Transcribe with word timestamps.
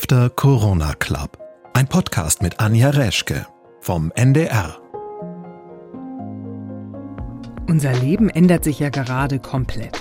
After 0.00 0.30
Corona 0.30 0.94
Club. 0.94 1.36
Ein 1.74 1.88
Podcast 1.88 2.40
mit 2.40 2.60
Anja 2.60 2.90
Reschke 2.90 3.48
vom 3.80 4.12
NDR. 4.14 4.78
Unser 7.68 7.92
Leben 7.94 8.30
ändert 8.30 8.62
sich 8.62 8.78
ja 8.78 8.90
gerade 8.90 9.40
komplett. 9.40 10.00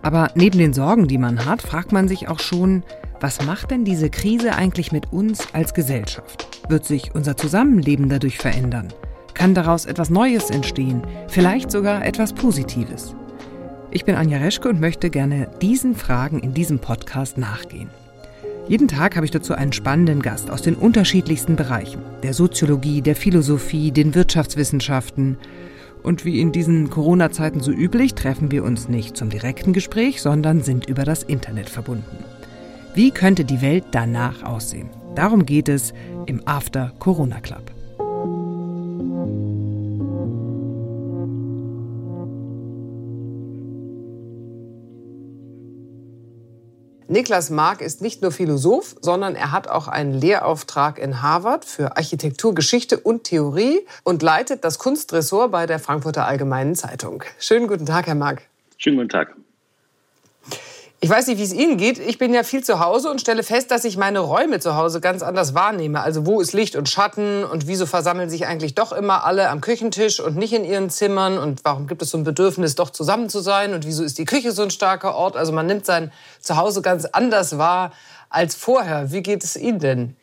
Aber 0.00 0.30
neben 0.34 0.58
den 0.58 0.72
Sorgen, 0.72 1.08
die 1.08 1.18
man 1.18 1.44
hat, 1.44 1.60
fragt 1.60 1.92
man 1.92 2.08
sich 2.08 2.26
auch 2.28 2.40
schon, 2.40 2.84
was 3.20 3.44
macht 3.44 3.70
denn 3.70 3.84
diese 3.84 4.08
Krise 4.08 4.54
eigentlich 4.54 4.92
mit 4.92 5.12
uns 5.12 5.46
als 5.52 5.74
Gesellschaft? 5.74 6.48
Wird 6.70 6.86
sich 6.86 7.14
unser 7.14 7.36
Zusammenleben 7.36 8.08
dadurch 8.08 8.38
verändern? 8.38 8.94
Kann 9.34 9.54
daraus 9.54 9.84
etwas 9.84 10.08
Neues 10.08 10.48
entstehen? 10.48 11.02
Vielleicht 11.28 11.70
sogar 11.70 12.02
etwas 12.06 12.32
Positives? 12.32 13.14
Ich 13.90 14.06
bin 14.06 14.14
Anja 14.14 14.38
Reschke 14.38 14.70
und 14.70 14.80
möchte 14.80 15.10
gerne 15.10 15.50
diesen 15.60 15.94
Fragen 15.94 16.40
in 16.40 16.54
diesem 16.54 16.78
Podcast 16.78 17.36
nachgehen. 17.36 17.90
Jeden 18.66 18.88
Tag 18.88 19.16
habe 19.16 19.26
ich 19.26 19.30
dazu 19.30 19.52
einen 19.52 19.74
spannenden 19.74 20.22
Gast 20.22 20.50
aus 20.50 20.62
den 20.62 20.74
unterschiedlichsten 20.74 21.54
Bereichen, 21.54 22.00
der 22.22 22.32
Soziologie, 22.32 23.02
der 23.02 23.14
Philosophie, 23.14 23.90
den 23.92 24.14
Wirtschaftswissenschaften. 24.14 25.36
Und 26.02 26.24
wie 26.24 26.40
in 26.40 26.50
diesen 26.50 26.88
Corona-Zeiten 26.88 27.60
so 27.60 27.70
üblich, 27.70 28.14
treffen 28.14 28.50
wir 28.50 28.64
uns 28.64 28.88
nicht 28.88 29.18
zum 29.18 29.28
direkten 29.28 29.74
Gespräch, 29.74 30.22
sondern 30.22 30.62
sind 30.62 30.88
über 30.88 31.04
das 31.04 31.22
Internet 31.22 31.68
verbunden. 31.68 32.24
Wie 32.94 33.10
könnte 33.10 33.44
die 33.44 33.60
Welt 33.60 33.84
danach 33.90 34.42
aussehen? 34.42 34.88
Darum 35.14 35.44
geht 35.44 35.68
es 35.68 35.92
im 36.24 36.40
After 36.46 36.92
Corona 36.98 37.40
Club. 37.40 37.73
Niklas 47.14 47.48
Mark 47.48 47.80
ist 47.80 48.02
nicht 48.02 48.22
nur 48.22 48.32
Philosoph, 48.32 48.96
sondern 49.00 49.36
er 49.36 49.52
hat 49.52 49.68
auch 49.68 49.86
einen 49.86 50.14
Lehrauftrag 50.14 50.98
in 50.98 51.22
Harvard 51.22 51.64
für 51.64 51.96
Architektur, 51.96 52.56
Geschichte 52.56 52.98
und 52.98 53.22
Theorie 53.22 53.86
und 54.02 54.20
leitet 54.20 54.64
das 54.64 54.80
Kunstressort 54.80 55.52
bei 55.52 55.66
der 55.66 55.78
Frankfurter 55.78 56.26
Allgemeinen 56.26 56.74
Zeitung. 56.74 57.22
Schönen 57.38 57.68
guten 57.68 57.86
Tag, 57.86 58.08
Herr 58.08 58.16
Mark. 58.16 58.42
Schönen 58.78 58.96
guten 58.96 59.10
Tag. 59.10 59.36
Ich 61.04 61.10
weiß 61.10 61.26
nicht, 61.26 61.36
wie 61.36 61.42
es 61.42 61.52
Ihnen 61.52 61.76
geht. 61.76 61.98
Ich 61.98 62.16
bin 62.16 62.32
ja 62.32 62.44
viel 62.44 62.64
zu 62.64 62.80
Hause 62.80 63.10
und 63.10 63.20
stelle 63.20 63.42
fest, 63.42 63.70
dass 63.70 63.84
ich 63.84 63.98
meine 63.98 64.20
Räume 64.20 64.58
zu 64.58 64.74
Hause 64.74 65.02
ganz 65.02 65.22
anders 65.22 65.54
wahrnehme. 65.54 66.00
Also 66.00 66.24
wo 66.24 66.40
ist 66.40 66.54
Licht 66.54 66.76
und 66.76 66.88
Schatten 66.88 67.44
und 67.44 67.66
wieso 67.66 67.84
versammeln 67.84 68.30
sich 68.30 68.46
eigentlich 68.46 68.74
doch 68.74 68.90
immer 68.90 69.26
alle 69.26 69.50
am 69.50 69.60
Küchentisch 69.60 70.18
und 70.18 70.34
nicht 70.34 70.54
in 70.54 70.64
ihren 70.64 70.88
Zimmern 70.88 71.36
und 71.36 71.62
warum 71.62 71.88
gibt 71.88 72.00
es 72.00 72.10
so 72.10 72.16
ein 72.16 72.24
Bedürfnis, 72.24 72.74
doch 72.74 72.88
zusammen 72.88 73.28
zu 73.28 73.40
sein 73.40 73.74
und 73.74 73.86
wieso 73.86 74.02
ist 74.02 74.16
die 74.16 74.24
Küche 74.24 74.52
so 74.52 74.62
ein 74.62 74.70
starker 74.70 75.14
Ort? 75.14 75.36
Also 75.36 75.52
man 75.52 75.66
nimmt 75.66 75.84
sein 75.84 76.10
Zuhause 76.40 76.80
ganz 76.80 77.04
anders 77.04 77.58
wahr 77.58 77.92
als 78.30 78.54
vorher. 78.54 79.12
Wie 79.12 79.22
geht 79.22 79.44
es 79.44 79.56
Ihnen 79.56 79.80
denn? 79.80 80.16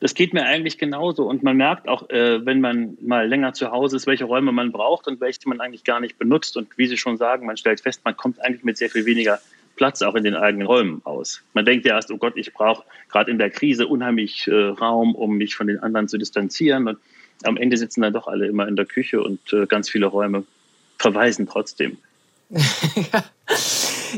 Das 0.00 0.12
geht 0.12 0.34
mir 0.34 0.44
eigentlich 0.44 0.76
genauso. 0.76 1.26
Und 1.26 1.44
man 1.44 1.56
merkt 1.56 1.88
auch, 1.88 2.10
äh, 2.10 2.44
wenn 2.44 2.60
man 2.60 2.98
mal 3.00 3.26
länger 3.26 3.54
zu 3.54 3.70
Hause 3.70 3.96
ist, 3.96 4.06
welche 4.06 4.26
Räume 4.26 4.52
man 4.52 4.70
braucht 4.70 5.08
und 5.08 5.18
welche 5.22 5.48
man 5.48 5.62
eigentlich 5.62 5.84
gar 5.84 6.00
nicht 6.00 6.18
benutzt. 6.18 6.58
Und 6.58 6.76
wie 6.76 6.86
Sie 6.88 6.98
schon 6.98 7.16
sagen, 7.16 7.46
man 7.46 7.56
stellt 7.56 7.80
fest, 7.80 8.02
man 8.04 8.14
kommt 8.18 8.38
eigentlich 8.44 8.64
mit 8.64 8.76
sehr 8.76 8.90
viel 8.90 9.06
weniger 9.06 9.38
Platz 9.76 10.02
auch 10.02 10.14
in 10.14 10.24
den 10.24 10.34
eigenen 10.34 10.66
Räumen 10.66 11.00
aus. 11.04 11.42
Man 11.54 11.64
denkt 11.64 11.86
ja 11.86 11.94
erst, 11.94 12.10
oh 12.10 12.16
Gott, 12.16 12.32
ich 12.36 12.52
brauche 12.52 12.84
gerade 13.10 13.30
in 13.30 13.38
der 13.38 13.50
Krise 13.50 13.86
unheimlich 13.86 14.48
äh, 14.48 14.54
Raum, 14.54 15.14
um 15.14 15.36
mich 15.36 15.54
von 15.54 15.66
den 15.66 15.78
anderen 15.78 16.08
zu 16.08 16.18
distanzieren. 16.18 16.88
Und 16.88 16.98
am 17.44 17.56
Ende 17.56 17.76
sitzen 17.76 18.00
dann 18.00 18.12
doch 18.12 18.26
alle 18.26 18.46
immer 18.46 18.66
in 18.66 18.76
der 18.76 18.86
Küche 18.86 19.22
und 19.22 19.52
äh, 19.52 19.66
ganz 19.66 19.88
viele 19.88 20.06
Räume 20.06 20.44
verweisen 20.98 21.46
trotzdem. 21.46 21.98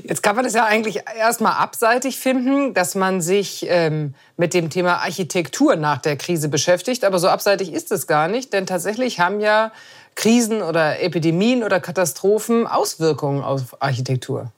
Jetzt 0.04 0.22
kann 0.22 0.36
man 0.36 0.44
das 0.44 0.54
ja 0.54 0.64
eigentlich 0.64 1.00
erstmal 1.16 1.54
abseitig 1.54 2.18
finden, 2.18 2.74
dass 2.74 2.94
man 2.94 3.20
sich 3.20 3.66
ähm, 3.68 4.14
mit 4.36 4.54
dem 4.54 4.70
Thema 4.70 4.98
Architektur 4.98 5.76
nach 5.76 5.98
der 5.98 6.16
Krise 6.16 6.48
beschäftigt. 6.48 7.04
Aber 7.04 7.18
so 7.18 7.28
abseitig 7.28 7.72
ist 7.72 7.90
es 7.90 8.06
gar 8.06 8.28
nicht, 8.28 8.52
denn 8.52 8.66
tatsächlich 8.66 9.18
haben 9.18 9.40
ja 9.40 9.72
Krisen 10.14 10.62
oder 10.62 11.00
Epidemien 11.00 11.64
oder 11.64 11.80
Katastrophen 11.80 12.66
Auswirkungen 12.66 13.42
auf 13.42 13.80
Architektur. 13.80 14.52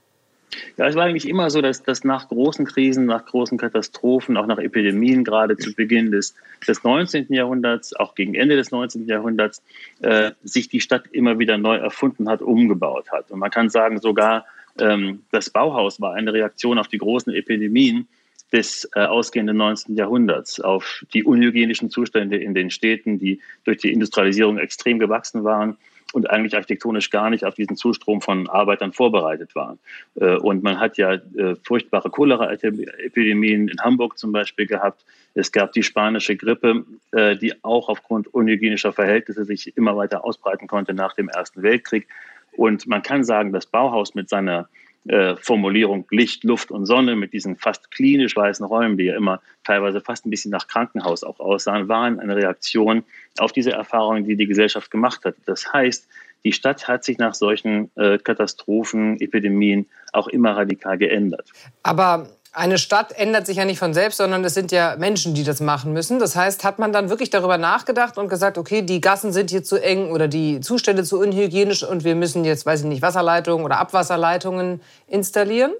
Ja, 0.76 0.86
es 0.86 0.96
war 0.96 1.04
eigentlich 1.04 1.28
immer 1.28 1.50
so, 1.50 1.60
dass, 1.60 1.82
dass 1.82 2.04
nach 2.04 2.28
großen 2.28 2.64
Krisen, 2.64 3.06
nach 3.06 3.24
großen 3.24 3.58
Katastrophen, 3.58 4.36
auch 4.36 4.46
nach 4.46 4.58
Epidemien, 4.58 5.24
gerade 5.24 5.56
zu 5.56 5.74
Beginn 5.74 6.10
des, 6.10 6.34
des 6.66 6.82
19. 6.82 7.32
Jahrhunderts, 7.32 7.94
auch 7.94 8.14
gegen 8.14 8.34
Ende 8.34 8.56
des 8.56 8.70
19. 8.70 9.06
Jahrhunderts, 9.06 9.62
äh, 10.00 10.32
sich 10.42 10.68
die 10.68 10.80
Stadt 10.80 11.04
immer 11.12 11.38
wieder 11.38 11.58
neu 11.58 11.76
erfunden 11.76 12.28
hat, 12.28 12.42
umgebaut 12.42 13.10
hat. 13.12 13.30
Und 13.30 13.38
man 13.38 13.50
kann 13.50 13.70
sagen, 13.70 14.00
sogar 14.00 14.44
ähm, 14.78 15.22
das 15.30 15.50
Bauhaus 15.50 16.00
war 16.00 16.14
eine 16.14 16.32
Reaktion 16.32 16.78
auf 16.78 16.88
die 16.88 16.98
großen 16.98 17.32
Epidemien 17.32 18.08
des 18.52 18.88
äh, 18.94 19.00
ausgehenden 19.00 19.56
19. 19.56 19.96
Jahrhunderts, 19.96 20.60
auf 20.60 21.04
die 21.14 21.22
unhygienischen 21.22 21.90
Zustände 21.90 22.36
in 22.36 22.54
den 22.54 22.70
Städten, 22.70 23.18
die 23.18 23.40
durch 23.64 23.78
die 23.78 23.92
Industrialisierung 23.92 24.58
extrem 24.58 24.98
gewachsen 24.98 25.44
waren 25.44 25.76
und 26.12 26.30
eigentlich 26.30 26.54
architektonisch 26.54 27.10
gar 27.10 27.30
nicht 27.30 27.44
auf 27.44 27.54
diesen 27.54 27.76
Zustrom 27.76 28.20
von 28.20 28.48
Arbeitern 28.48 28.92
vorbereitet 28.92 29.54
waren. 29.54 29.78
Äh, 30.16 30.36
und 30.36 30.62
man 30.62 30.80
hat 30.80 30.96
ja 30.96 31.14
äh, 31.14 31.56
furchtbare 31.62 32.10
Cholera-Epidemien 32.10 33.68
in 33.68 33.80
Hamburg 33.80 34.18
zum 34.18 34.32
Beispiel 34.32 34.66
gehabt. 34.66 35.04
Es 35.34 35.52
gab 35.52 35.72
die 35.72 35.82
spanische 35.82 36.36
Grippe, 36.36 36.84
äh, 37.12 37.36
die 37.36 37.62
auch 37.62 37.88
aufgrund 37.88 38.32
unhygienischer 38.32 38.92
Verhältnisse 38.92 39.44
sich 39.44 39.76
immer 39.76 39.96
weiter 39.96 40.24
ausbreiten 40.24 40.66
konnte 40.66 40.94
nach 40.94 41.14
dem 41.14 41.28
Ersten 41.28 41.62
Weltkrieg. 41.62 42.08
Und 42.56 42.86
man 42.86 43.02
kann 43.02 43.22
sagen, 43.24 43.52
das 43.52 43.66
Bauhaus 43.66 44.14
mit 44.14 44.28
seiner 44.28 44.68
äh, 45.08 45.36
Formulierung 45.36 46.06
Licht, 46.10 46.44
Luft 46.44 46.70
und 46.70 46.86
Sonne 46.86 47.16
mit 47.16 47.32
diesen 47.32 47.56
fast 47.56 47.90
klinisch 47.90 48.36
weißen 48.36 48.64
Räumen, 48.66 48.96
die 48.96 49.04
ja 49.04 49.16
immer 49.16 49.40
teilweise 49.64 50.00
fast 50.00 50.26
ein 50.26 50.30
bisschen 50.30 50.50
nach 50.50 50.68
Krankenhaus 50.68 51.24
auch 51.24 51.40
aussahen, 51.40 51.88
waren 51.88 52.20
eine 52.20 52.36
Reaktion 52.36 53.04
auf 53.38 53.52
diese 53.52 53.72
Erfahrungen, 53.72 54.24
die 54.24 54.36
die 54.36 54.46
Gesellschaft 54.46 54.90
gemacht 54.90 55.24
hat. 55.24 55.36
Das 55.46 55.72
heißt, 55.72 56.06
die 56.44 56.52
Stadt 56.52 56.88
hat 56.88 57.04
sich 57.04 57.18
nach 57.18 57.34
solchen 57.34 57.90
äh, 57.96 58.18
Katastrophen, 58.18 59.20
Epidemien 59.20 59.86
auch 60.12 60.28
immer 60.28 60.56
radikal 60.56 60.98
geändert. 60.98 61.50
Aber 61.82 62.28
eine 62.52 62.78
Stadt 62.78 63.12
ändert 63.12 63.46
sich 63.46 63.58
ja 63.58 63.64
nicht 63.64 63.78
von 63.78 63.94
selbst, 63.94 64.16
sondern 64.16 64.44
es 64.44 64.54
sind 64.54 64.72
ja 64.72 64.96
Menschen, 64.96 65.34
die 65.34 65.44
das 65.44 65.60
machen 65.60 65.92
müssen. 65.92 66.18
Das 66.18 66.34
heißt, 66.34 66.64
hat 66.64 66.78
man 66.78 66.92
dann 66.92 67.08
wirklich 67.08 67.30
darüber 67.30 67.58
nachgedacht 67.58 68.18
und 68.18 68.28
gesagt, 68.28 68.58
okay, 68.58 68.82
die 68.82 69.00
Gassen 69.00 69.32
sind 69.32 69.50
hier 69.50 69.62
zu 69.62 69.76
eng 69.76 70.10
oder 70.10 70.26
die 70.26 70.60
Zustände 70.60 71.04
zu 71.04 71.20
unhygienisch 71.20 71.84
und 71.84 72.02
wir 72.02 72.16
müssen 72.16 72.44
jetzt, 72.44 72.66
weiß 72.66 72.80
ich 72.80 72.86
nicht, 72.86 73.02
Wasserleitungen 73.02 73.64
oder 73.64 73.78
Abwasserleitungen 73.78 74.80
installieren? 75.06 75.72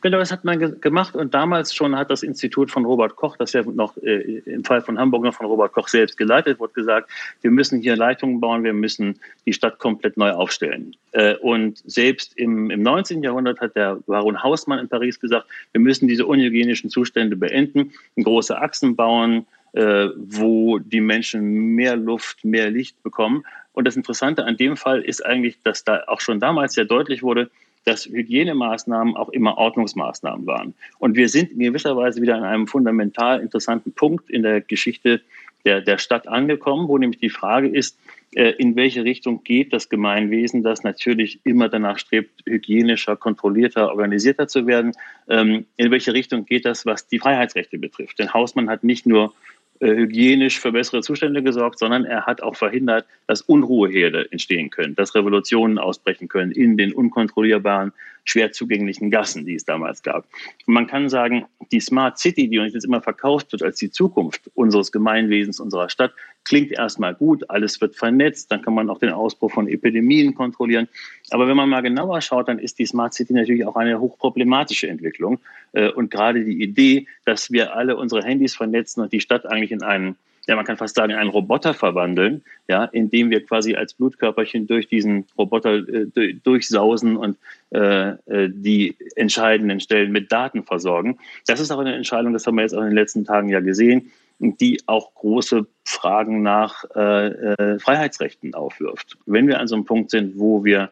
Genau, 0.00 0.18
das 0.18 0.32
hat 0.32 0.44
man 0.44 0.80
gemacht 0.80 1.14
und 1.14 1.34
damals 1.34 1.74
schon 1.74 1.96
hat 1.96 2.10
das 2.10 2.22
Institut 2.22 2.70
von 2.70 2.84
Robert 2.84 3.16
Koch, 3.16 3.36
das 3.36 3.52
ja 3.52 3.62
noch 3.62 3.96
äh, 3.98 4.38
im 4.46 4.64
Fall 4.64 4.80
von 4.80 4.98
Hamburg 4.98 5.24
noch 5.24 5.34
von 5.34 5.46
Robert 5.46 5.72
Koch 5.72 5.88
selbst 5.88 6.16
geleitet 6.16 6.60
wird, 6.60 6.74
gesagt, 6.74 7.10
wir 7.42 7.50
müssen 7.50 7.80
hier 7.80 7.96
Leitungen 7.96 8.40
bauen, 8.40 8.64
wir 8.64 8.72
müssen 8.72 9.18
die 9.44 9.52
Stadt 9.52 9.78
komplett 9.78 10.16
neu 10.16 10.30
aufstellen. 10.30 10.96
Äh, 11.12 11.36
und 11.36 11.82
selbst 11.86 12.36
im, 12.36 12.70
im 12.70 12.82
19. 12.82 13.22
Jahrhundert 13.22 13.60
hat 13.60 13.76
der 13.76 13.96
Baron 14.06 14.42
Hausmann 14.42 14.78
in 14.78 14.88
Paris 14.88 15.20
gesagt, 15.20 15.46
wir 15.72 15.80
müssen 15.80 16.08
diese 16.08 16.26
unhygienischen 16.26 16.90
Zustände 16.90 17.36
beenden, 17.36 17.92
große 18.16 18.58
Achsen 18.58 18.96
bauen, 18.96 19.46
äh, 19.72 20.08
wo 20.16 20.78
die 20.78 21.00
Menschen 21.00 21.74
mehr 21.74 21.96
Luft, 21.96 22.44
mehr 22.44 22.70
Licht 22.70 23.02
bekommen. 23.02 23.44
Und 23.72 23.86
das 23.86 23.94
Interessante 23.94 24.44
an 24.44 24.56
dem 24.56 24.76
Fall 24.76 25.02
ist 25.02 25.24
eigentlich, 25.24 25.58
dass 25.62 25.84
da 25.84 26.04
auch 26.06 26.20
schon 26.20 26.40
damals 26.40 26.72
sehr 26.72 26.86
deutlich 26.86 27.22
wurde, 27.22 27.50
dass 27.86 28.04
Hygienemaßnahmen 28.06 29.16
auch 29.16 29.28
immer 29.30 29.56
Ordnungsmaßnahmen 29.56 30.46
waren. 30.46 30.74
Und 30.98 31.16
wir 31.16 31.28
sind 31.28 31.52
in 31.52 31.60
gewisser 31.60 31.96
Weise 31.96 32.20
wieder 32.20 32.36
an 32.36 32.44
einem 32.44 32.66
fundamental 32.66 33.40
interessanten 33.40 33.92
Punkt 33.92 34.28
in 34.28 34.42
der 34.42 34.60
Geschichte 34.60 35.22
der, 35.64 35.80
der 35.80 35.98
Stadt 35.98 36.28
angekommen, 36.28 36.88
wo 36.88 36.98
nämlich 36.98 37.20
die 37.20 37.30
Frage 37.30 37.68
ist, 37.68 37.98
äh, 38.34 38.50
in 38.58 38.74
welche 38.74 39.04
Richtung 39.04 39.44
geht 39.44 39.72
das 39.72 39.88
Gemeinwesen, 39.88 40.64
das 40.64 40.82
natürlich 40.82 41.40
immer 41.44 41.68
danach 41.68 41.98
strebt, 41.98 42.42
hygienischer, 42.44 43.16
kontrollierter, 43.16 43.88
organisierter 43.90 44.48
zu 44.48 44.66
werden. 44.66 44.92
Ähm, 45.28 45.66
in 45.76 45.90
welche 45.92 46.12
Richtung 46.12 46.44
geht 46.44 46.66
das, 46.66 46.86
was 46.86 47.06
die 47.06 47.20
Freiheitsrechte 47.20 47.78
betrifft? 47.78 48.18
Denn 48.18 48.34
Hausmann 48.34 48.68
hat 48.68 48.82
nicht 48.82 49.06
nur 49.06 49.32
hygienisch 49.80 50.60
für 50.60 50.72
bessere 50.72 51.02
Zustände 51.02 51.42
gesorgt, 51.42 51.78
sondern 51.78 52.04
er 52.04 52.26
hat 52.26 52.42
auch 52.42 52.56
verhindert, 52.56 53.06
dass 53.26 53.42
Unruheherde 53.42 54.30
entstehen 54.30 54.70
können, 54.70 54.94
dass 54.94 55.14
Revolutionen 55.14 55.78
ausbrechen 55.78 56.28
können 56.28 56.52
in 56.52 56.76
den 56.76 56.92
unkontrollierbaren, 56.92 57.92
schwer 58.26 58.52
zugänglichen 58.52 59.10
Gassen, 59.10 59.46
die 59.46 59.54
es 59.54 59.64
damals 59.64 60.02
gab. 60.02 60.26
Und 60.66 60.74
man 60.74 60.86
kann 60.86 61.08
sagen, 61.08 61.46
die 61.72 61.80
Smart 61.80 62.18
City, 62.18 62.48
die 62.48 62.58
uns 62.58 62.74
jetzt 62.74 62.84
immer 62.84 63.00
verkauft 63.00 63.52
wird 63.52 63.62
als 63.62 63.78
die 63.78 63.90
Zukunft 63.90 64.50
unseres 64.54 64.92
Gemeinwesens, 64.92 65.60
unserer 65.60 65.88
Stadt, 65.88 66.12
klingt 66.44 66.72
erstmal 66.72 67.14
gut, 67.14 67.48
alles 67.48 67.80
wird 67.80 67.96
vernetzt, 67.96 68.52
dann 68.52 68.62
kann 68.62 68.74
man 68.74 68.90
auch 68.90 68.98
den 68.98 69.10
Ausbruch 69.10 69.52
von 69.52 69.68
Epidemien 69.68 70.34
kontrollieren. 70.34 70.88
Aber 71.30 71.48
wenn 71.48 71.56
man 71.56 71.68
mal 71.68 71.80
genauer 71.80 72.20
schaut, 72.20 72.48
dann 72.48 72.58
ist 72.58 72.78
die 72.78 72.86
Smart 72.86 73.14
City 73.14 73.32
natürlich 73.32 73.64
auch 73.64 73.76
eine 73.76 73.98
hochproblematische 74.00 74.88
Entwicklung. 74.88 75.38
Äh, 75.72 75.90
und 75.90 76.10
gerade 76.10 76.44
die 76.44 76.62
Idee, 76.62 77.06
dass 77.24 77.50
wir 77.50 77.74
alle 77.74 77.96
unsere 77.96 78.22
Handys 78.22 78.54
vernetzen 78.54 79.02
und 79.02 79.12
die 79.12 79.20
Stadt 79.20 79.46
eigentlich 79.46 79.72
in 79.72 79.82
einen 79.82 80.16
ja, 80.46 80.56
man 80.56 80.64
kann 80.64 80.76
fast 80.76 80.94
sagen, 80.94 81.12
einen 81.12 81.30
Roboter 81.30 81.74
verwandeln, 81.74 82.42
ja, 82.68 82.84
indem 82.84 83.30
wir 83.30 83.44
quasi 83.44 83.74
als 83.74 83.94
Blutkörperchen 83.94 84.66
durch 84.66 84.88
diesen 84.88 85.26
Roboter 85.36 85.76
äh, 85.88 86.34
durchsausen 86.42 87.16
und 87.16 87.36
äh, 87.70 88.10
äh, 88.10 88.50
die 88.50 88.96
entscheidenden 89.16 89.80
Stellen 89.80 90.12
mit 90.12 90.30
Daten 90.30 90.62
versorgen. 90.62 91.18
Das 91.46 91.60
ist 91.60 91.70
auch 91.70 91.80
eine 91.80 91.94
Entscheidung, 91.94 92.32
das 92.32 92.46
haben 92.46 92.56
wir 92.56 92.62
jetzt 92.62 92.74
auch 92.74 92.82
in 92.82 92.86
den 92.86 92.94
letzten 92.94 93.24
Tagen 93.24 93.48
ja 93.48 93.60
gesehen, 93.60 94.12
die 94.38 94.80
auch 94.86 95.14
große 95.14 95.66
Fragen 95.84 96.42
nach 96.42 96.84
äh, 96.94 97.26
äh, 97.28 97.78
Freiheitsrechten 97.78 98.54
aufwirft. 98.54 99.16
Wenn 99.26 99.48
wir 99.48 99.60
an 99.60 99.66
so 99.66 99.74
einem 99.74 99.84
Punkt 99.84 100.10
sind, 100.10 100.38
wo 100.38 100.64
wir 100.64 100.90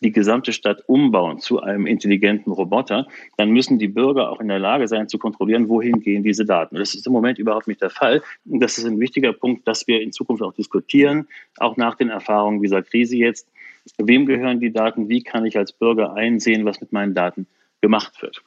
die 0.00 0.12
gesamte 0.12 0.52
Stadt 0.52 0.82
umbauen 0.86 1.40
zu 1.40 1.60
einem 1.60 1.86
intelligenten 1.86 2.52
Roboter, 2.52 3.06
dann 3.36 3.50
müssen 3.50 3.78
die 3.78 3.88
Bürger 3.88 4.30
auch 4.30 4.40
in 4.40 4.48
der 4.48 4.58
Lage 4.58 4.86
sein 4.86 5.08
zu 5.08 5.18
kontrollieren, 5.18 5.68
wohin 5.68 6.00
gehen 6.00 6.22
diese 6.22 6.44
Daten. 6.44 6.76
Das 6.76 6.94
ist 6.94 7.06
im 7.06 7.12
Moment 7.12 7.38
überhaupt 7.38 7.66
nicht 7.66 7.82
der 7.82 7.90
Fall. 7.90 8.22
Und 8.46 8.60
das 8.60 8.78
ist 8.78 8.84
ein 8.84 9.00
wichtiger 9.00 9.32
Punkt, 9.32 9.66
dass 9.66 9.86
wir 9.86 10.00
in 10.00 10.12
Zukunft 10.12 10.42
auch 10.42 10.54
diskutieren, 10.54 11.26
auch 11.58 11.76
nach 11.76 11.96
den 11.96 12.10
Erfahrungen 12.10 12.62
dieser 12.62 12.82
Krise 12.82 13.16
jetzt. 13.16 13.48
Wem 13.96 14.26
gehören 14.26 14.60
die 14.60 14.72
Daten? 14.72 15.08
Wie 15.08 15.22
kann 15.22 15.46
ich 15.46 15.56
als 15.56 15.72
Bürger 15.72 16.14
einsehen, 16.14 16.64
was 16.64 16.80
mit 16.80 16.92
meinen 16.92 17.14
Daten 17.14 17.46
gemacht 17.80 18.22
wird? 18.22 18.42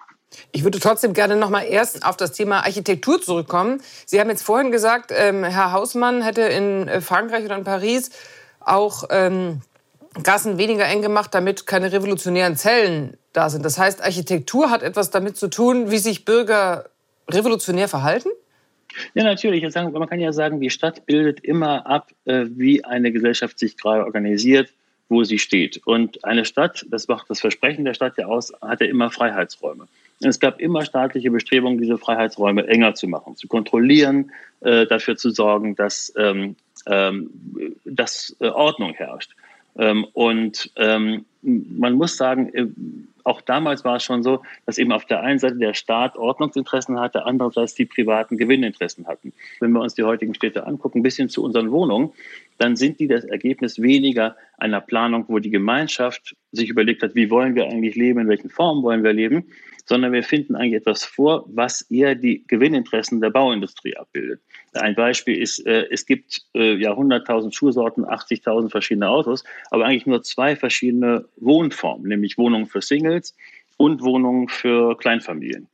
Ich 0.54 0.64
würde 0.64 0.80
trotzdem 0.80 1.14
gerne 1.14 1.36
noch 1.36 1.50
mal 1.50 1.64
erst 1.64 2.06
auf 2.06 2.16
das 2.16 2.32
Thema 2.32 2.60
Architektur 2.60 3.22
zurückkommen. 3.22 3.82
Sie 4.06 4.20
haben 4.20 4.30
jetzt 4.30 4.44
vorhin 4.44 4.72
gesagt, 4.72 5.12
ähm, 5.14 5.44
Herr 5.44 5.74
Hausmann 5.74 6.22
hätte 6.22 6.42
in 6.42 6.88
äh, 6.88 7.02
Frankreich 7.02 7.44
oder 7.44 7.58
in 7.58 7.66
Paris 7.66 8.12
auch 8.62 9.04
ähm, 9.10 9.62
Gassen 10.24 10.58
weniger 10.58 10.86
eng 10.86 11.02
gemacht, 11.02 11.34
damit 11.34 11.66
keine 11.66 11.92
revolutionären 11.92 12.56
Zellen 12.56 13.18
da 13.34 13.50
sind. 13.50 13.64
Das 13.64 13.78
heißt, 13.78 14.04
Architektur 14.04 14.70
hat 14.70 14.84
etwas 14.84 15.10
damit 15.10 15.38
zu 15.38 15.50
tun, 15.50 15.90
wie 15.90 15.98
sich 15.98 16.26
Bürger 16.26 16.90
revolutionär 17.30 17.88
verhalten? 17.88 18.30
Ja, 19.14 19.24
natürlich. 19.24 19.64
Man 19.74 20.10
kann 20.10 20.20
ja 20.20 20.34
sagen, 20.34 20.60
die 20.60 20.70
Stadt 20.70 21.06
bildet 21.06 21.40
immer 21.40 21.88
ab, 21.88 22.12
äh, 22.26 22.46
wie 22.50 22.84
eine 22.84 23.12
Gesellschaft 23.12 23.58
sich 23.58 23.78
gerade 23.78 24.04
organisiert, 24.04 24.70
wo 25.08 25.24
sie 25.24 25.40
steht. 25.40 25.82
Und 25.86 26.24
eine 26.26 26.44
Stadt, 26.44 26.86
das 26.90 27.08
macht 27.08 27.30
das 27.30 27.40
Versprechen 27.40 27.86
der 27.86 27.94
Stadt 27.94 28.18
ja 28.18 28.26
aus, 28.26 28.54
hat 28.62 28.82
ja 28.82 28.88
immer 28.88 29.12
Freiheitsräume. 29.12 29.88
Es 30.24 30.40
gab 30.40 30.60
immer 30.60 30.86
staatliche 30.86 31.32
Bestrebungen, 31.32 31.80
diese 31.80 31.98
Freiheitsräume 31.98 32.68
enger 32.68 32.94
zu 32.94 33.08
machen, 33.08 33.36
zu 33.38 33.48
kontrollieren, 33.48 34.32
äh, 34.60 34.86
dafür 34.86 35.18
zu 35.18 35.32
sorgen, 35.32 35.76
dass, 35.76 36.14
ähm, 36.16 36.56
ähm, 36.86 37.30
dass 37.86 38.36
äh, 38.40 38.48
Ordnung 38.48 38.94
herrscht. 38.94 39.32
Ähm, 39.78 40.06
und 40.14 40.72
ähm, 40.76 41.26
man 41.42 41.94
muss 41.94 42.18
sagen, 42.18 42.54
äh, 42.54 42.68
auch 43.24 43.42
damals 43.42 43.84
war 43.84 43.98
es 43.98 44.04
schon 44.04 44.24
so, 44.24 44.42
dass 44.66 44.78
eben 44.78 44.92
auf 44.92 45.06
der 45.06 45.22
einen 45.22 45.40
Seite 45.40 45.58
der 45.58 45.74
Staat 45.74 46.18
Ordnungsinteressen 46.18 47.00
hatte, 47.00 47.26
andererseits 47.26 47.76
die 47.76 47.86
privaten 47.86 48.38
Gewinninteressen 48.38 49.08
hatten. 49.08 49.34
Wenn 49.60 49.72
wir 49.72 49.82
uns 49.82 49.94
die 49.94 50.04
heutigen 50.04 50.34
Städte 50.34 50.66
angucken, 50.66 51.04
bis 51.04 51.18
hin 51.18 51.30
zu 51.30 51.44
unseren 51.44 51.72
Wohnungen, 51.72 52.12
dann 52.58 52.76
sind 52.76 53.00
die 53.00 53.08
das 53.08 53.24
Ergebnis 53.24 53.82
weniger 53.82 54.36
einer 54.58 54.82
Planung, 54.82 55.26
wo 55.28 55.40
die 55.40 55.52
Gemeinschaft 55.52 56.36
sich 56.52 56.70
überlegt 56.70 57.04
hat, 57.04 57.16
wie 57.16 57.30
wollen 57.30 57.56
wir 57.56 57.66
eigentlich 57.66 57.96
leben, 57.96 58.20
in 58.20 58.28
welchen 58.28 58.50
Formen 58.50 58.84
wollen 58.84 59.04
wir 59.04 59.14
leben, 59.14 59.46
sondern 59.88 60.14
wir 60.14 60.24
finden 60.24 60.56
eigentlich 60.56 60.82
etwas 60.82 61.04
vor, 61.04 61.46
was 61.48 61.82
eher 61.90 62.16
die 62.16 62.46
Gewinninteressen 62.48 63.22
der 63.22 63.30
Bauindustrie 63.30 63.96
abbildet. 63.96 64.42
Ein 64.74 64.96
Beispiel 64.96 65.38
ist, 65.38 65.66
äh, 65.66 65.88
es 65.90 66.06
gibt 66.06 66.42
äh, 66.54 66.76
ja 66.76 66.94
100.000 66.94 67.54
Schuhsorten, 67.54 68.06
80.000 68.06 68.70
verschiedene 68.70 69.10
Autos, 69.10 69.44
aber 69.70 69.86
eigentlich 69.86 70.06
nur 70.06 70.24
zwei 70.24 70.56
verschiedene 70.56 71.26
Wohnformen, 71.38 72.08
nämlich 72.08 72.38
Wohnungen 72.38 72.68
für 72.68 72.82
Singles 72.82 73.36
und 73.78 74.02
Wohnungen 74.02 74.48
für 74.48 74.98
Kleinfamilien. 74.98 75.68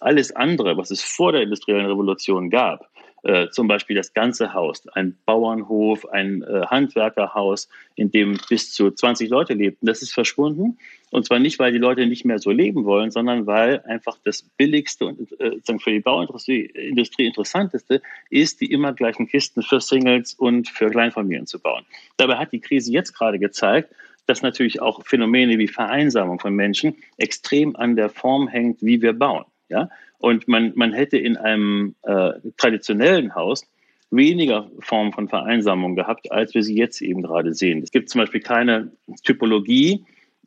Alles 0.00 0.34
andere, 0.34 0.76
was 0.76 0.90
es 0.90 1.02
vor 1.02 1.32
der 1.32 1.42
industriellen 1.42 1.86
Revolution 1.86 2.50
gab, 2.50 2.90
äh, 3.24 3.48
zum 3.50 3.68
Beispiel 3.68 3.96
das 3.96 4.12
ganze 4.12 4.52
Haus, 4.52 4.86
ein 4.88 5.16
Bauernhof, 5.24 6.06
ein 6.10 6.42
äh, 6.42 6.66
Handwerkerhaus, 6.66 7.68
in 7.96 8.10
dem 8.10 8.38
bis 8.48 8.72
zu 8.72 8.90
20 8.90 9.30
Leute 9.30 9.54
lebten, 9.54 9.86
das 9.86 10.02
ist 10.02 10.12
verschwunden. 10.12 10.78
Und 11.10 11.24
zwar 11.24 11.38
nicht, 11.38 11.58
weil 11.58 11.72
die 11.72 11.78
Leute 11.78 12.06
nicht 12.06 12.24
mehr 12.24 12.38
so 12.38 12.50
leben 12.50 12.84
wollen, 12.84 13.10
sondern 13.10 13.46
weil 13.46 13.80
einfach 13.86 14.18
das 14.24 14.42
billigste 14.42 15.06
und 15.06 15.40
äh, 15.40 15.58
für 15.78 15.90
die 15.90 16.00
Bauindustrie 16.00 16.66
Industrie 16.66 17.26
interessanteste 17.26 18.02
ist, 18.30 18.60
die 18.60 18.70
immer 18.70 18.92
gleichen 18.92 19.26
Kisten 19.26 19.62
für 19.62 19.80
Singles 19.80 20.34
und 20.34 20.68
für 20.68 20.90
Kleinfamilien 20.90 21.46
zu 21.46 21.58
bauen. 21.58 21.84
Dabei 22.18 22.36
hat 22.36 22.52
die 22.52 22.60
Krise 22.60 22.92
jetzt 22.92 23.14
gerade 23.14 23.38
gezeigt, 23.38 23.94
dass 24.26 24.42
natürlich 24.42 24.82
auch 24.82 25.04
Phänomene 25.04 25.58
wie 25.58 25.68
Vereinsamung 25.68 26.38
von 26.38 26.54
Menschen 26.54 26.96
extrem 27.16 27.76
an 27.76 27.96
der 27.96 28.10
Form 28.10 28.48
hängt, 28.48 28.82
wie 28.82 29.00
wir 29.00 29.12
bauen. 29.12 29.44
Ja? 29.68 29.88
Und 30.18 30.48
man, 30.48 30.72
man 30.74 30.92
hätte 30.92 31.18
in 31.18 31.36
einem 31.36 31.94
äh, 32.02 32.32
traditionellen 32.56 33.34
Haus 33.34 33.66
weniger 34.10 34.70
Formen 34.80 35.12
von 35.12 35.28
Vereinsamung 35.28 35.96
gehabt, 35.96 36.30
als 36.30 36.54
wir 36.54 36.62
sie 36.62 36.76
jetzt 36.76 37.02
eben 37.02 37.22
gerade 37.22 37.54
sehen. 37.54 37.82
Es 37.82 37.90
gibt 37.90 38.10
zum 38.10 38.20
Beispiel 38.20 38.40
keine 38.40 38.92
Typologie 39.24 40.04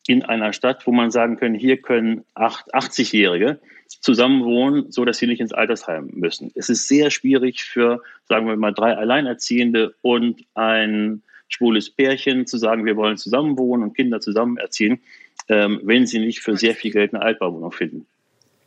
in 0.08 0.24
einer 0.24 0.54
Stadt, 0.54 0.88
wo 0.88 0.92
man 0.92 1.12
sagen 1.12 1.38
können, 1.38 1.56
hier 1.56 1.78
können 1.78 2.24
80-Jährige 2.36 3.60
zusammenwohnen, 3.88 4.92
so 4.92 5.04
dass 5.06 5.18
sie 5.18 5.28
nicht 5.28 5.42
ins 5.42 5.54
Altersheim 5.54 6.10
müssen. 6.14 6.52
Es 6.56 6.70
ist 6.70 6.88
sehr 6.88 7.12
schwierig 7.12 7.64
für, 7.64 8.02
sagen 8.28 8.48
wir 8.48 8.56
mal, 8.56 8.74
drei 8.74 8.96
Alleinerziehende 8.96 9.96
und 10.02 10.46
ein 10.54 11.24
schwules 11.50 11.90
Pärchen 11.90 12.46
zu 12.46 12.58
sagen, 12.58 12.86
wir 12.86 12.96
wollen 12.96 13.18
zusammenwohnen 13.18 13.88
und 13.88 13.96
Kinder 13.96 14.20
zusammen 14.20 14.58
erziehen, 14.58 15.02
ähm, 15.50 15.80
wenn 15.84 16.06
sie 16.06 16.20
nicht 16.20 16.40
für 16.40 16.58
sehr 16.58 16.76
viel 16.76 16.92
Geld 16.92 17.14
eine 17.14 17.24
Altbauwohnung 17.24 17.72
finden 17.72 18.06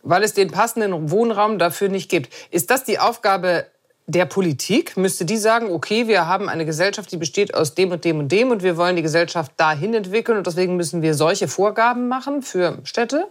weil 0.02 0.22
es 0.22 0.34
den 0.34 0.50
passenden 0.50 1.10
Wohnraum 1.10 1.58
dafür 1.58 1.88
nicht 1.88 2.10
gibt. 2.10 2.32
Ist 2.50 2.70
das 2.70 2.84
die 2.84 2.98
Aufgabe 2.98 3.66
der 4.06 4.26
Politik? 4.26 4.96
Müsste 4.96 5.24
die 5.24 5.36
sagen, 5.36 5.70
okay, 5.70 6.08
wir 6.08 6.26
haben 6.26 6.48
eine 6.48 6.64
Gesellschaft, 6.64 7.12
die 7.12 7.16
besteht 7.16 7.54
aus 7.54 7.74
dem 7.74 7.90
und 7.92 8.04
dem 8.04 8.18
und 8.18 8.32
dem 8.32 8.50
und 8.50 8.62
wir 8.62 8.76
wollen 8.76 8.96
die 8.96 9.02
Gesellschaft 9.02 9.52
dahin 9.56 9.94
entwickeln 9.94 10.38
und 10.38 10.46
deswegen 10.46 10.76
müssen 10.76 11.02
wir 11.02 11.14
solche 11.14 11.48
Vorgaben 11.48 12.08
machen 12.08 12.42
für 12.42 12.78
Städte? 12.84 13.28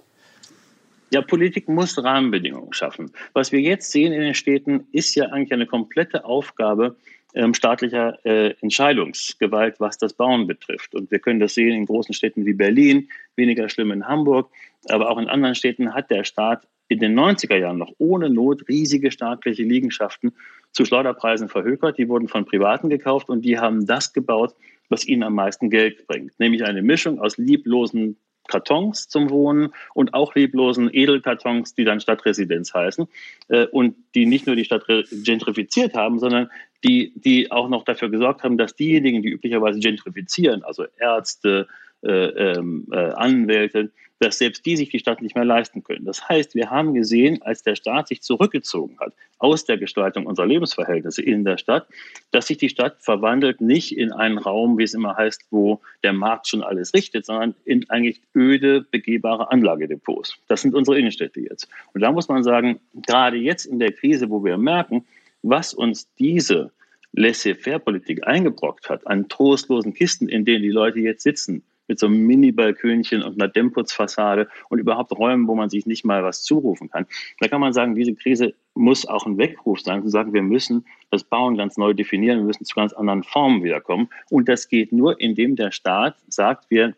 Ja, 1.12 1.22
Politik 1.22 1.68
muss 1.68 2.02
Rahmenbedingungen 2.02 2.72
schaffen. 2.72 3.12
Was 3.34 3.52
wir 3.52 3.60
jetzt 3.60 3.92
sehen 3.92 4.14
in 4.14 4.22
den 4.22 4.36
Städten, 4.36 4.88
ist 4.92 5.16
ja 5.16 5.26
eigentlich 5.26 5.54
eine 5.54 5.66
komplette 5.66 6.24
Aufgabe 6.24 6.96
ähm, 7.34 7.54
staatlicher 7.54 8.18
äh, 8.26 8.56
Entscheidungsgewalt, 8.62 9.80
was 9.80 9.98
das 9.98 10.14
Bauen 10.14 10.48
betrifft. 10.48 10.96
Und 10.96 11.12
wir 11.12 11.20
können 11.20 11.40
das 11.40 11.54
sehen 11.56 11.74
in 11.74 11.86
großen 11.86 12.14
Städten 12.14 12.46
wie 12.46 12.54
Berlin, 12.54 13.10
weniger 13.36 13.70
schlimm 13.70 13.92
in 13.92 14.08
Hamburg. 14.08 14.50
Aber 14.88 15.10
auch 15.10 15.18
in 15.18 15.28
anderen 15.28 15.56
Städten 15.56 15.94
hat 15.94 16.10
der 16.10 16.24
Staat 16.24 16.68
in 16.88 17.00
den 17.00 17.18
90er 17.18 17.58
Jahren 17.58 17.78
noch 17.78 17.94
ohne 17.98 18.30
Not 18.30 18.68
riesige 18.68 19.12
staatliche 19.12 19.64
Liegenschaften 19.64 20.34
zu 20.72 20.86
Schleuderpreisen 20.86 21.50
verhökert. 21.50 21.98
Die 21.98 22.10
wurden 22.10 22.28
von 22.28 22.46
Privaten 22.46 22.90
gekauft 22.90 23.30
und 23.30 23.44
die 23.44 23.60
haben 23.60 23.86
das 23.86 24.14
gebaut, 24.14 24.56
was 24.90 25.06
ihnen 25.06 25.24
am 25.24 25.36
meisten 25.36 25.70
Geld 25.70 26.08
bringt. 26.08 26.40
Nämlich 26.40 26.64
eine 26.64 26.82
Mischung 26.82 27.20
aus 27.20 27.38
lieblosen 27.38 28.18
Kartons 28.48 29.08
zum 29.08 29.30
Wohnen 29.30 29.70
und 29.94 30.16
auch 30.16 30.34
lieblosen 30.34 30.90
Edelkartons, 30.92 31.76
die 31.76 31.86
dann 31.86 32.00
Stadtresidenz 32.00 32.74
heißen 32.74 33.08
äh, 33.48 33.68
und 33.68 33.96
die 34.16 34.26
nicht 34.26 34.48
nur 34.48 34.56
die 34.56 34.66
Stadt 34.66 34.86
gentrifiziert 35.12 35.94
haben, 35.94 36.20
sondern 36.20 36.50
die, 36.84 37.14
die 37.16 37.52
auch 37.52 37.70
noch 37.70 37.84
dafür 37.84 38.10
gesorgt 38.10 38.44
haben, 38.44 38.58
dass 38.58 38.76
diejenigen, 38.76 39.22
die 39.22 39.30
üblicherweise 39.30 39.80
gentrifizieren, 39.80 40.64
also 40.64 40.86
Ärzte, 40.98 41.68
äh, 42.02 42.10
ähm, 42.10 42.88
äh, 42.92 43.12
Anwälte, 43.12 43.92
dass 44.20 44.38
selbst 44.38 44.66
die 44.66 44.78
sich 44.78 44.90
die 44.90 45.00
Stadt 45.00 45.22
nicht 45.22 45.36
mehr 45.36 45.46
leisten 45.46 45.84
können. 45.84 46.06
Das 46.06 46.28
heißt, 46.28 46.56
wir 46.56 46.70
haben 46.70 46.94
gesehen, 46.94 47.42
als 47.42 47.64
der 47.64 47.76
Staat 47.76 48.10
sich 48.10 48.22
zurückgezogen 48.22 48.98
hat 49.00 49.14
aus 49.40 49.66
der 49.66 49.78
Gestaltung 49.78 50.26
unserer 50.26 50.46
Lebensverhältnisse 50.46 51.22
in 51.22 51.46
der 51.46 51.58
Stadt, 51.58 51.88
dass 52.32 52.48
sich 52.48 52.58
die 52.58 52.70
Stadt 52.70 52.98
verwandelt 53.00 53.62
nicht 53.62 53.98
in 53.98 54.12
einen 54.12 54.38
Raum, 54.38 54.78
wie 54.78 54.84
es 54.84 54.94
immer 54.94 55.16
heißt, 55.16 55.46
wo 55.50 55.80
der 56.04 56.14
Markt 56.14 56.48
schon 56.48 56.62
alles 56.62 56.94
richtet, 56.94 57.26
sondern 57.26 57.56
in 57.64 57.90
eigentlich 57.90 58.22
öde, 58.36 58.86
begehbare 58.92 59.52
Anlagedepots. 59.52 60.38
Das 60.48 60.62
sind 60.62 60.76
unsere 60.76 61.00
Innenstädte 61.00 61.40
jetzt. 61.40 61.70
Und 61.94 62.02
da 62.02 62.12
muss 62.12 62.28
man 62.28 62.44
sagen, 62.44 62.80
gerade 63.08 63.38
jetzt 63.38 63.66
in 63.66 63.80
der 63.80 63.94
Krise, 63.94 64.30
wo 64.30 64.44
wir 64.44 64.58
merken, 64.58 65.06
was 65.42 65.74
uns 65.74 66.14
diese 66.16 66.72
Laissez-faire-Politik 67.14 68.28
eingebrockt 68.28 68.90
hat, 68.90 69.08
an 69.08 69.30
trostlosen 69.30 69.94
Kisten, 69.94 70.28
in 70.28 70.46
denen 70.46 70.64
die 70.64 70.70
Leute 70.70 71.00
jetzt 71.00 71.24
sitzen, 71.24 71.64
mit 71.90 72.00
so 72.00 72.06
einem 72.06 72.26
Mini-Balkönchen 72.26 73.22
und 73.22 73.42
einer 73.42 73.50
Dämmputzfassade 73.50 74.48
und 74.70 74.80
überhaupt 74.80 75.12
Räumen, 75.12 75.48
wo 75.48 75.56
man 75.56 75.70
sich 75.70 75.86
nicht 75.86 76.06
mal 76.06 76.24
was 76.24 76.44
zurufen 76.44 76.90
kann. 76.90 77.06
Da 77.40 77.50
kann 77.50 77.60
man 77.60 77.74
sagen, 77.74 77.96
diese 77.96 78.16
Krise 78.16 78.54
muss 78.76 79.06
auch 79.06 79.26
ein 79.26 79.38
Weckruf 79.38 79.82
sein, 79.82 80.04
zu 80.04 80.10
sagen, 80.10 80.34
wir 80.34 80.44
müssen 80.44 80.86
das 81.12 81.26
Bauen 81.26 81.58
ganz 81.58 81.76
neu 81.76 81.94
definieren, 81.94 82.38
wir 82.38 82.46
müssen 82.46 82.64
zu 82.64 82.76
ganz 82.76 82.94
anderen 82.94 83.24
Formen 83.24 83.64
wiederkommen. 83.64 84.08
Und 84.30 84.48
das 84.48 84.70
geht 84.70 84.94
nur, 84.94 85.20
indem 85.20 85.58
der 85.58 85.72
Staat 85.72 86.16
sagt, 86.30 86.70
wir 86.70 86.94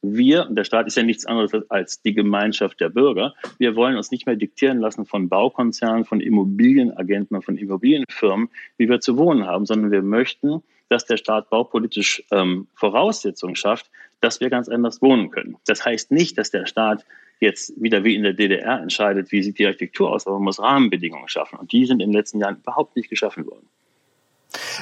wir, 0.00 0.46
und 0.48 0.54
der 0.54 0.64
Staat 0.64 0.86
ist 0.86 0.96
ja 0.96 1.02
nichts 1.02 1.26
anderes 1.26 1.52
als 1.70 2.02
die 2.02 2.14
Gemeinschaft 2.14 2.80
der 2.80 2.88
Bürger, 2.88 3.34
wir 3.58 3.74
wollen 3.74 3.96
uns 3.96 4.10
nicht 4.10 4.26
mehr 4.26 4.36
diktieren 4.36 4.78
lassen 4.78 5.06
von 5.06 5.28
Baukonzernen, 5.28 6.04
von 6.04 6.20
Immobilienagenten 6.20 7.36
und 7.36 7.44
von 7.44 7.56
Immobilienfirmen, 7.56 8.48
wie 8.76 8.88
wir 8.88 9.00
zu 9.00 9.16
wohnen 9.16 9.46
haben, 9.46 9.66
sondern 9.66 9.90
wir 9.90 10.02
möchten, 10.02 10.62
dass 10.88 11.04
der 11.04 11.16
Staat 11.16 11.50
baupolitisch 11.50 12.22
ähm, 12.30 12.68
Voraussetzungen 12.74 13.56
schafft, 13.56 13.90
dass 14.20 14.40
wir 14.40 14.50
ganz 14.50 14.68
anders 14.68 15.00
wohnen 15.02 15.30
können. 15.30 15.56
Das 15.66 15.84
heißt 15.84 16.10
nicht, 16.10 16.38
dass 16.38 16.50
der 16.50 16.66
Staat 16.66 17.04
jetzt 17.40 17.72
wieder 17.80 18.02
wie 18.04 18.16
in 18.16 18.24
der 18.24 18.32
DDR 18.32 18.80
entscheidet, 18.80 19.30
wie 19.30 19.42
sieht 19.42 19.58
die 19.58 19.66
Architektur 19.66 20.10
aus, 20.10 20.26
aber 20.26 20.36
man 20.36 20.44
muss 20.44 20.58
Rahmenbedingungen 20.58 21.28
schaffen. 21.28 21.58
Und 21.58 21.72
die 21.72 21.86
sind 21.86 22.00
in 22.00 22.10
den 22.10 22.16
letzten 22.16 22.40
Jahren 22.40 22.56
überhaupt 22.56 22.96
nicht 22.96 23.10
geschaffen 23.10 23.46
worden. 23.46 23.68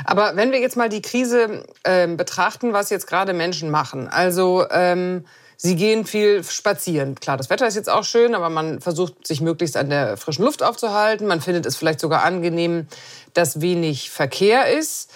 Aber 0.05 0.37
wenn 0.37 0.53
wir 0.53 0.61
jetzt 0.61 0.77
mal 0.77 0.89
die 0.89 1.03
Krise 1.03 1.65
äh, 1.83 2.07
betrachten, 2.07 2.73
was 2.73 2.91
jetzt 2.91 3.07
gerade 3.07 3.33
Menschen 3.33 3.71
machen, 3.71 4.09
also 4.09 4.65
ähm, 4.71 5.25
Sie 5.59 5.75
gehen 5.75 6.05
viel 6.05 6.45
spazieren. 6.45 7.15
Klar, 7.15 7.39
das 7.39 7.49
Wetter 7.49 7.67
ist 7.67 7.77
jetzt 7.77 7.89
auch 7.89 8.05
schön, 8.05 8.35
aber 8.35 8.51
man 8.51 8.81
versucht 8.81 9.27
sich 9.27 9.41
möglichst 9.41 9.77
an 9.77 9.89
der 9.89 10.19
frischen 10.19 10.45
Luft 10.45 10.63
aufzuhalten. 10.63 11.27
Man 11.27 11.41
findet 11.41 11.65
es 11.65 11.77
vielleicht 11.77 12.01
sogar 12.01 12.25
angenehm, 12.25 12.87
dass 13.33 13.63
wenig 13.63 14.11
Verkehr 14.11 14.71
ist. 14.71 15.11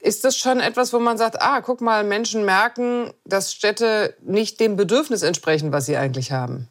Ist 0.00 0.24
das 0.24 0.36
schon 0.36 0.60
etwas, 0.60 0.92
wo 0.92 0.98
man 0.98 1.18
sagt, 1.18 1.40
ah, 1.40 1.60
guck 1.60 1.80
mal, 1.80 2.04
Menschen 2.04 2.44
merken, 2.44 3.12
dass 3.24 3.52
Städte 3.52 4.14
nicht 4.22 4.60
dem 4.60 4.76
Bedürfnis 4.76 5.22
entsprechen, 5.22 5.72
was 5.72 5.86
sie 5.86 5.96
eigentlich 5.96 6.32
haben? 6.32 6.68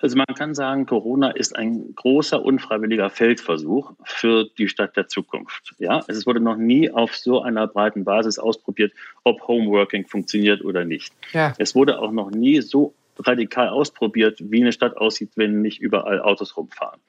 Also 0.00 0.16
man 0.16 0.26
kann 0.26 0.54
sagen, 0.54 0.86
Corona 0.86 1.30
ist 1.30 1.56
ein 1.56 1.92
großer 1.96 2.40
unfreiwilliger 2.44 3.10
Feldversuch 3.10 3.92
für 4.04 4.44
die 4.56 4.68
Stadt 4.68 4.96
der 4.96 5.08
Zukunft. 5.08 5.74
Ja, 5.78 6.04
es 6.06 6.24
wurde 6.24 6.38
noch 6.38 6.56
nie 6.56 6.90
auf 6.90 7.16
so 7.16 7.42
einer 7.42 7.66
breiten 7.66 8.04
Basis 8.04 8.38
ausprobiert, 8.38 8.92
ob 9.24 9.46
Homeworking 9.48 10.06
funktioniert 10.06 10.64
oder 10.64 10.84
nicht. 10.84 11.12
Ja. 11.32 11.52
Es 11.58 11.74
wurde 11.74 11.98
auch 11.98 12.12
noch 12.12 12.30
nie 12.30 12.60
so 12.60 12.94
radikal 13.18 13.68
ausprobiert, 13.70 14.38
wie 14.40 14.60
eine 14.60 14.70
Stadt 14.70 14.96
aussieht, 14.96 15.30
wenn 15.34 15.62
nicht 15.62 15.80
überall 15.80 16.20
Autos 16.20 16.56
rumfahren. 16.56 17.00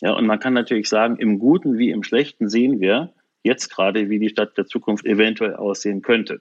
Ja, 0.00 0.12
und 0.12 0.26
man 0.26 0.40
kann 0.40 0.54
natürlich 0.54 0.88
sagen, 0.88 1.16
im 1.16 1.38
Guten 1.38 1.76
wie 1.76 1.90
im 1.90 2.02
Schlechten 2.02 2.48
sehen 2.48 2.80
wir 2.80 3.12
jetzt 3.48 3.68
gerade, 3.68 4.10
wie 4.10 4.18
die 4.18 4.28
Stadt 4.28 4.56
der 4.56 4.66
Zukunft 4.66 5.06
eventuell 5.06 5.54
aussehen 5.56 6.02
könnte. 6.02 6.40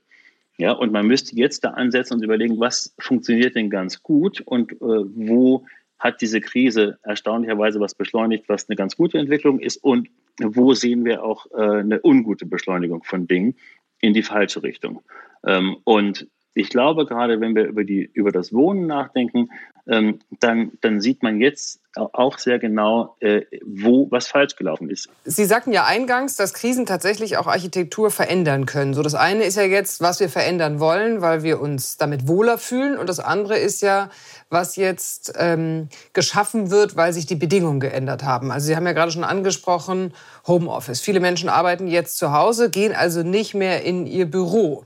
Ja, 0.57 0.71
und 0.71 0.91
man 0.91 1.07
müsste 1.07 1.35
jetzt 1.35 1.63
da 1.63 1.69
ansetzen 1.71 2.15
und 2.15 2.23
überlegen, 2.23 2.59
was 2.59 2.93
funktioniert 2.99 3.55
denn 3.55 3.69
ganz 3.69 4.01
gut 4.01 4.41
und 4.41 4.73
äh, 4.73 4.75
wo 4.79 5.65
hat 5.99 6.21
diese 6.21 6.41
Krise 6.41 6.97
erstaunlicherweise 7.03 7.79
was 7.79 7.95
beschleunigt, 7.95 8.49
was 8.49 8.67
eine 8.67 8.75
ganz 8.75 8.95
gute 8.95 9.17
Entwicklung 9.17 9.59
ist 9.59 9.77
und 9.77 10.09
wo 10.39 10.73
sehen 10.73 11.05
wir 11.05 11.23
auch 11.23 11.47
äh, 11.51 11.79
eine 11.79 11.99
ungute 12.03 12.45
Beschleunigung 12.45 13.03
von 13.03 13.27
Dingen 13.27 13.55
in 14.01 14.13
die 14.13 14.23
falsche 14.23 14.61
Richtung. 14.63 15.01
Ähm, 15.45 15.77
und 15.83 16.27
ich 16.53 16.69
glaube, 16.69 17.05
gerade 17.05 17.39
wenn 17.39 17.55
wir 17.55 17.65
über, 17.65 17.83
die, 17.83 18.09
über 18.13 18.31
das 18.31 18.51
Wohnen 18.53 18.87
nachdenken, 18.87 19.49
ähm, 19.89 20.19
dann, 20.39 20.71
dann 20.81 21.01
sieht 21.01 21.23
man 21.23 21.39
jetzt 21.39 21.79
auch 21.95 22.37
sehr 22.37 22.59
genau, 22.59 23.15
äh, 23.21 23.41
wo 23.65 24.09
was 24.11 24.27
falsch 24.27 24.55
gelaufen 24.55 24.89
ist. 24.89 25.09
Sie 25.25 25.45
sagten 25.45 25.71
ja 25.71 25.85
eingangs, 25.85 26.35
dass 26.35 26.53
Krisen 26.53 26.85
tatsächlich 26.85 27.37
auch 27.37 27.47
Architektur 27.47 28.11
verändern 28.11 28.65
können. 28.67 28.93
So 28.93 29.01
das 29.01 29.15
eine 29.15 29.43
ist 29.43 29.55
ja 29.55 29.63
jetzt, 29.63 30.01
was 30.01 30.19
wir 30.19 30.29
verändern 30.29 30.79
wollen, 30.79 31.21
weil 31.21 31.43
wir 31.43 31.59
uns 31.59 31.97
damit 31.97 32.27
wohler 32.27 32.57
fühlen, 32.57 32.97
und 32.97 33.09
das 33.09 33.19
andere 33.19 33.57
ist 33.57 33.81
ja, 33.81 34.09
was 34.49 34.75
jetzt 34.75 35.33
ähm, 35.37 35.89
geschaffen 36.13 36.69
wird, 36.69 36.95
weil 36.95 37.13
sich 37.13 37.25
die 37.25 37.35
Bedingungen 37.35 37.79
geändert 37.79 38.23
haben. 38.23 38.51
Also 38.51 38.67
Sie 38.67 38.75
haben 38.75 38.85
ja 38.85 38.93
gerade 38.93 39.11
schon 39.11 39.23
angesprochen, 39.23 40.13
Homeoffice. 40.45 41.01
Viele 41.01 41.19
Menschen 41.19 41.49
arbeiten 41.49 41.87
jetzt 41.87 42.17
zu 42.17 42.31
Hause, 42.31 42.69
gehen 42.69 42.93
also 42.93 43.23
nicht 43.23 43.55
mehr 43.55 43.83
in 43.83 44.05
ihr 44.05 44.29
Büro. 44.29 44.85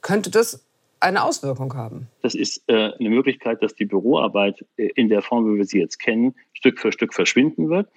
Könnte 0.00 0.30
das 0.30 0.65
eine 1.00 1.22
Auswirkung 1.22 1.74
haben. 1.74 2.08
Das 2.22 2.34
ist 2.34 2.62
äh, 2.68 2.92
eine 2.98 3.10
Möglichkeit, 3.10 3.62
dass 3.62 3.74
die 3.74 3.84
Büroarbeit 3.84 4.64
äh, 4.76 4.88
in 4.94 5.08
der 5.08 5.22
Form, 5.22 5.52
wie 5.52 5.58
wir 5.58 5.64
sie 5.64 5.78
jetzt 5.78 5.98
kennen, 5.98 6.34
Stück 6.52 6.80
für 6.80 6.92
Stück 6.92 7.14
verschwinden 7.14 7.68
wird. 7.68 7.88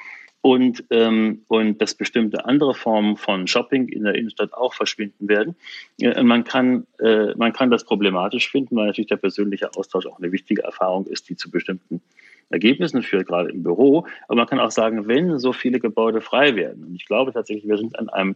Und, 0.42 0.86
ähm, 0.90 1.44
und 1.50 1.82
dass 1.82 1.96
bestimmte 1.96 2.46
andere 2.46 2.74
Formen 2.74 3.18
von 3.18 3.46
Shopping 3.46 3.90
in 3.90 4.06
der 4.06 4.16
Innenstadt 4.16 4.54
auch 4.54 4.74
verschwinden 4.74 5.28
werden. 5.28 5.58
Äh, 6.00 6.24
man, 6.24 6.46
kann, 6.46 6.88
äh, 7.00 7.36
man 7.36 7.52
kann 7.52 7.70
das 7.70 7.84
problematisch 7.84 8.50
finden, 8.50 8.78
weil 8.78 8.88
natürlich 8.88 9.10
der 9.10 9.18
persönliche 9.18 9.70
Austausch 9.76 10.06
auch 10.06 10.18
eine 10.18 10.32
wichtige 10.32 10.64
Erfahrung 10.64 11.08
ist, 11.08 11.28
die 11.28 11.36
zu 11.36 11.52
bestimmten 11.52 12.02
Ergebnissen 12.50 13.04
führt, 13.04 13.28
gerade 13.28 13.50
im 13.50 13.64
Büro. 13.64 14.08
Aber 14.28 14.38
man 14.38 14.48
kann 14.48 14.62
auch 14.62 14.72
sagen, 14.72 15.08
wenn 15.08 15.40
so 15.40 15.52
viele 15.52 15.82
Gebäude 15.82 16.22
frei 16.22 16.56
werden, 16.56 16.86
und 16.86 16.96
ich 16.96 17.06
glaube 17.06 17.34
tatsächlich, 17.34 17.68
wir 17.68 17.78
sind 17.78 18.00
an 18.00 18.08
einem 18.08 18.36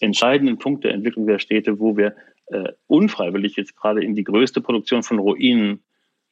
entscheidenden 0.00 0.58
Punkt 0.58 0.84
der 0.84 0.94
Entwicklung 0.94 1.26
der 1.26 1.38
Städte, 1.38 1.78
wo 1.78 1.96
wir 1.96 2.14
äh, 2.52 2.72
unfreiwillig 2.86 3.56
jetzt 3.56 3.76
gerade 3.76 4.04
in 4.04 4.14
die 4.14 4.24
größte 4.24 4.60
Produktion 4.60 5.02
von 5.02 5.18
Ruinen 5.18 5.82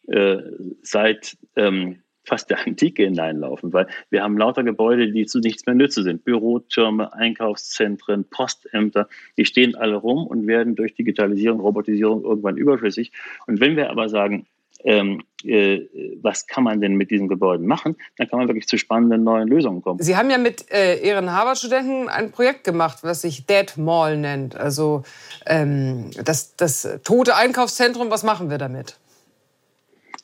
äh, 0.09 0.39
seit 0.83 1.37
ähm, 1.57 2.03
fast 2.25 2.51
der 2.51 2.67
Antike 2.67 3.05
hineinlaufen, 3.05 3.73
weil 3.73 3.87
wir 4.11 4.23
haben 4.23 4.37
lauter 4.37 4.63
Gebäude, 4.63 5.11
die 5.11 5.27
zu 5.27 5.41
nichts 5.41 5.67
mehr 5.67 5.75
nütze 5.75 6.03
sind. 6.03 6.25
Bürotürme, 6.25 7.13
Einkaufszentren, 7.13 8.25
Postämter, 8.29 9.09
die 9.39 9.47
stehen 9.47 9.75
alle 9.75 9.97
rum 9.97 10.27
und 10.27 10.47
werden 10.47 10.77
durch 10.77 10.95
Digitalisierung, 10.95 11.61
Robotisierung 11.61 12.23
irgendwann 12.23 12.57
überflüssig. 12.57 13.13
Und 13.47 13.61
wenn 13.61 13.77
wir 13.77 13.91
aber 13.91 14.09
sagen, 14.09 14.47
ähm, 14.85 15.21
äh, 15.21 15.25
was 15.43 16.47
kann 16.47 16.65
man 16.65 16.81
denn 16.81 16.95
mit 16.95 17.11
diesen 17.11 17.29
Gebäuden 17.29 17.67
machen, 17.67 17.97
dann 18.17 18.29
kann 18.29 18.39
man 18.39 18.49
wirklich 18.49 18.67
zu 18.67 18.77
spannenden 18.77 19.25
neuen 19.25 19.49
Lösungen 19.49 19.83
kommen. 19.83 20.01
Sie 20.01 20.17
haben 20.17 20.31
ja 20.31 20.39
mit 20.39 20.71
äh, 20.71 20.97
Ihren 20.97 21.33
Harvard-Studenten 21.33 22.09
ein 22.09 22.31
Projekt 22.31 22.65
gemacht, 22.65 22.99
was 23.03 23.23
sich 23.23 23.47
Dead 23.47 23.77
Mall 23.77 24.17
nennt. 24.19 24.57
Also 24.57 25.03
ähm, 25.47 26.11
das, 26.25 26.57
das 26.57 27.01
tote 27.05 27.37
Einkaufszentrum, 27.37 28.11
was 28.11 28.23
machen 28.23 28.51
wir 28.51 28.59
damit? 28.59 28.99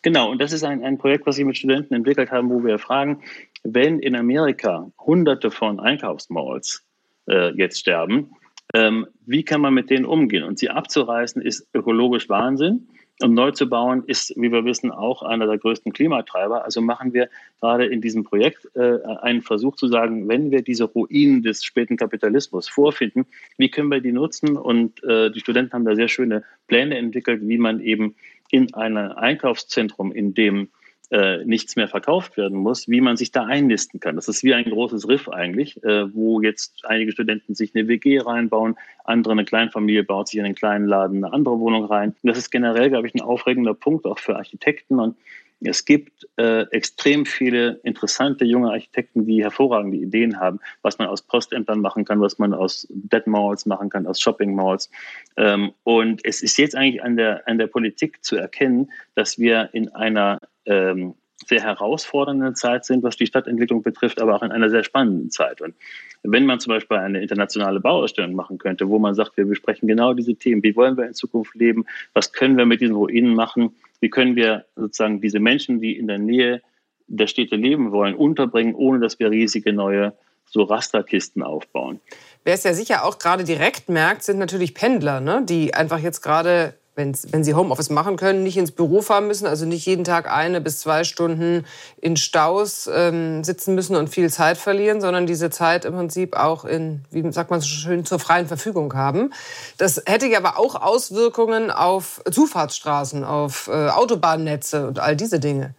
Genau, 0.02 0.30
und 0.30 0.40
das 0.40 0.52
ist 0.52 0.62
ein, 0.62 0.85
ein 0.85 0.99
Projekt, 0.99 1.26
was 1.26 1.37
wir 1.37 1.44
mit 1.44 1.56
Studenten 1.56 1.94
entwickelt 1.94 2.30
haben, 2.30 2.49
wo 2.50 2.62
wir 2.62 2.78
fragen, 2.78 3.23
wenn 3.64 3.99
in 3.99 4.14
Amerika 4.14 4.90
hunderte 5.00 5.50
von 5.50 5.80
Einkaufsmalls 5.80 6.85
äh, 7.28 7.50
jetzt 7.56 7.80
sterben, 7.80 8.30
ähm, 8.75 9.06
wie 9.25 9.42
kann 9.42 9.61
man 9.61 9.75
mit 9.75 9.90
denen 9.90 10.04
umgehen? 10.04 10.44
Und 10.44 10.58
sie 10.58 10.70
abzureißen 10.70 11.42
ist 11.42 11.68
ökologisch 11.75 12.28
Wahnsinn. 12.28 12.88
Und 13.23 13.32
neu 13.32 13.50
zu 13.50 13.66
bauen 13.66 14.04
ist, 14.06 14.35
wie 14.37 14.52
wir 14.52 14.66
wissen, 14.66 14.90
auch 14.90 15.23
einer 15.23 15.46
der 15.46 15.56
größten 15.56 15.92
Klimatreiber. 15.92 16.64
Also 16.64 16.82
machen 16.82 17.14
wir 17.14 17.30
gerade 17.61 17.87
in 17.87 18.02
diesem 18.02 18.25
Projekt 18.25 18.68
äh, 18.75 18.99
einen 19.23 19.40
Versuch 19.40 19.76
zu 19.76 19.88
sagen, 19.88 20.28
wenn 20.28 20.50
wir 20.50 20.61
diese 20.61 20.85
Ruinen 20.85 21.42
des 21.42 21.64
späten 21.64 21.96
Kapitalismus 21.96 22.68
vorfinden, 22.68 23.25
wie 23.56 23.70
können 23.70 23.90
wir 23.90 24.00
die 24.00 24.12
nutzen? 24.12 24.58
Und 24.58 25.02
äh, 25.02 25.30
die 25.30 25.40
Studenten 25.40 25.73
haben 25.73 25.87
da 25.87 25.94
sehr 25.94 26.08
schöne 26.08 26.44
Pläne 26.66 26.99
entwickelt, 26.99 27.40
wie 27.42 27.56
man 27.56 27.80
eben 27.80 28.16
in 28.50 28.75
einem 28.75 29.12
Einkaufszentrum, 29.12 30.12
in 30.12 30.35
dem 30.35 30.68
äh, 31.10 31.44
nichts 31.44 31.76
mehr 31.76 31.88
verkauft 31.88 32.36
werden 32.36 32.58
muss, 32.58 32.88
wie 32.88 33.00
man 33.00 33.16
sich 33.16 33.30
da 33.30 33.44
einnisten 33.44 34.00
kann. 34.00 34.16
Das 34.16 34.28
ist 34.28 34.42
wie 34.42 34.54
ein 34.54 34.64
großes 34.64 35.08
Riff 35.08 35.28
eigentlich, 35.28 35.82
äh, 35.84 36.12
wo 36.14 36.40
jetzt 36.40 36.84
einige 36.84 37.12
Studenten 37.12 37.54
sich 37.54 37.75
eine 37.75 37.86
WG 37.88 38.20
reinbauen, 38.20 38.76
andere 39.04 39.32
eine 39.32 39.44
Kleinfamilie 39.44 40.02
baut 40.02 40.28
sich 40.28 40.38
in 40.38 40.44
einen 40.44 40.54
kleinen 40.54 40.86
Laden 40.86 41.25
eine 41.25 41.32
andere 41.32 41.58
Wohnung 41.60 41.84
rein. 41.84 42.10
Und 42.22 42.28
das 42.28 42.38
ist 42.38 42.50
generell, 42.50 42.90
glaube 42.90 43.06
ich, 43.06 43.14
ein 43.14 43.20
aufregender 43.20 43.75
Punkt 43.75 44.04
auch 44.04 44.18
für 44.18 44.36
Architekten 44.36 44.98
und 44.98 45.16
es 45.60 45.84
gibt 45.84 46.26
äh, 46.36 46.62
extrem 46.70 47.25
viele 47.25 47.80
interessante 47.82 48.44
junge 48.44 48.70
Architekten, 48.70 49.26
die 49.26 49.42
hervorragende 49.42 49.96
Ideen 49.96 50.38
haben, 50.38 50.60
was 50.82 50.98
man 50.98 51.08
aus 51.08 51.22
Postämtern 51.22 51.80
machen 51.80 52.04
kann, 52.04 52.20
was 52.20 52.38
man 52.38 52.52
aus 52.52 52.86
Dead 52.90 53.26
Malls 53.26 53.64
machen 53.64 53.88
kann, 53.88 54.06
aus 54.06 54.20
Shopping 54.20 54.54
Malls. 54.54 54.90
Ähm, 55.36 55.72
und 55.84 56.25
es 56.25 56.42
ist 56.42 56.58
jetzt 56.58 56.76
eigentlich 56.76 57.02
an 57.02 57.16
der, 57.16 57.46
an 57.48 57.58
der 57.58 57.68
Politik 57.68 58.22
zu 58.22 58.36
erkennen, 58.36 58.90
dass 59.14 59.38
wir 59.38 59.70
in 59.72 59.88
einer 59.90 60.40
ähm, 60.66 61.14
sehr 61.47 61.62
herausfordernden 61.62 62.55
Zeit 62.55 62.85
sind, 62.85 63.02
was 63.02 63.16
die 63.16 63.26
Stadtentwicklung 63.26 63.83
betrifft, 63.83 64.21
aber 64.21 64.35
auch 64.35 64.43
in 64.43 64.52
einer 64.52 64.71
sehr 64.71 64.85
spannenden 64.85 65.31
Zeit. 65.31 65.61
Und 65.61 65.75
wenn 66.23 66.47
man 66.47 66.61
zum 66.61 66.73
Beispiel 66.73 66.97
eine 66.97 67.21
internationale 67.21 67.81
Bauausstellung 67.81 68.35
machen 68.35 68.59
könnte, 68.59 68.88
wo 68.88 68.99
man 68.99 69.14
sagt, 69.14 69.37
wir 69.37 69.45
besprechen 69.45 69.87
genau 69.87 70.14
diese 70.14 70.35
Themen, 70.35 70.62
wie 70.62 70.75
wollen 70.75 70.97
wir 70.97 71.07
in 71.07 71.14
Zukunft 71.14 71.55
leben, 71.55 71.85
was 72.14 72.33
können 72.33 72.57
wir 72.57 72.66
mit 72.66 72.81
diesen 72.81 72.97
Ruinen 72.97 73.35
machen, 73.35 73.76
wie 74.00 74.11
können 74.11 74.35
wir 74.35 74.64
sozusagen 74.76 75.21
diese 75.21 75.38
Menschen, 75.38 75.81
die 75.81 75.97
in 75.97 76.07
der 76.07 76.19
Nähe 76.19 76.62
der 77.07 77.26
Städte 77.26 77.57
leben 77.57 77.93
wollen, 77.93 78.14
unterbringen, 78.14 78.75
ohne 78.75 78.99
dass 78.99 79.19
wir 79.19 79.31
riesige 79.31 79.73
neue 79.73 80.14
so 80.47 80.62
Rasterkisten 80.62 81.43
aufbauen. 81.43 82.00
Wer 82.45 82.55
es 82.55 82.64
ja 82.64 82.73
sicher 82.73 83.05
auch 83.05 83.19
gerade 83.19 83.45
direkt 83.45 83.88
merkt, 83.88 84.23
sind 84.23 84.38
natürlich 84.38 84.75
Pendler, 84.75 85.21
ne? 85.21 85.43
die 85.45 85.75
einfach 85.75 85.99
jetzt 85.99 86.23
gerade 86.23 86.75
wenn's, 86.96 87.26
wenn 87.30 87.44
sie 87.44 87.54
Homeoffice 87.54 87.90
machen 87.90 88.16
können, 88.16 88.42
nicht 88.42 88.56
ins 88.56 88.72
Büro 88.72 89.02
fahren 89.02 89.26
müssen, 89.26 89.46
also 89.46 89.66
nicht 89.66 89.86
jeden 89.86 90.04
Tag 90.04 90.30
eine 90.30 90.60
bis 90.60 90.80
zwei 90.80 91.04
Stunden 91.04 91.64
in 92.00 92.16
Staus 92.16 92.90
ähm, 92.92 93.44
sitzen 93.44 93.74
müssen 93.74 93.96
und 93.96 94.08
viel 94.08 94.30
Zeit 94.30 94.56
verlieren, 94.56 95.00
sondern 95.00 95.26
diese 95.26 95.50
Zeit 95.50 95.84
im 95.84 95.94
Prinzip 95.94 96.34
auch 96.36 96.64
in, 96.64 97.02
wie 97.10 97.30
sagt 97.32 97.50
man 97.50 97.60
so 97.60 97.68
schön, 97.68 98.04
zur 98.04 98.18
freien 98.18 98.46
Verfügung 98.46 98.94
haben. 98.94 99.32
Das 99.78 100.02
hätte 100.06 100.26
ja 100.26 100.38
aber 100.38 100.58
auch 100.58 100.74
Auswirkungen 100.74 101.70
auf 101.70 102.22
Zufahrtsstraßen, 102.30 103.24
auf 103.24 103.68
äh, 103.68 103.88
Autobahnnetze 103.88 104.86
und 104.86 104.98
all 104.98 105.16
diese 105.16 105.38
Dinge. 105.38 105.74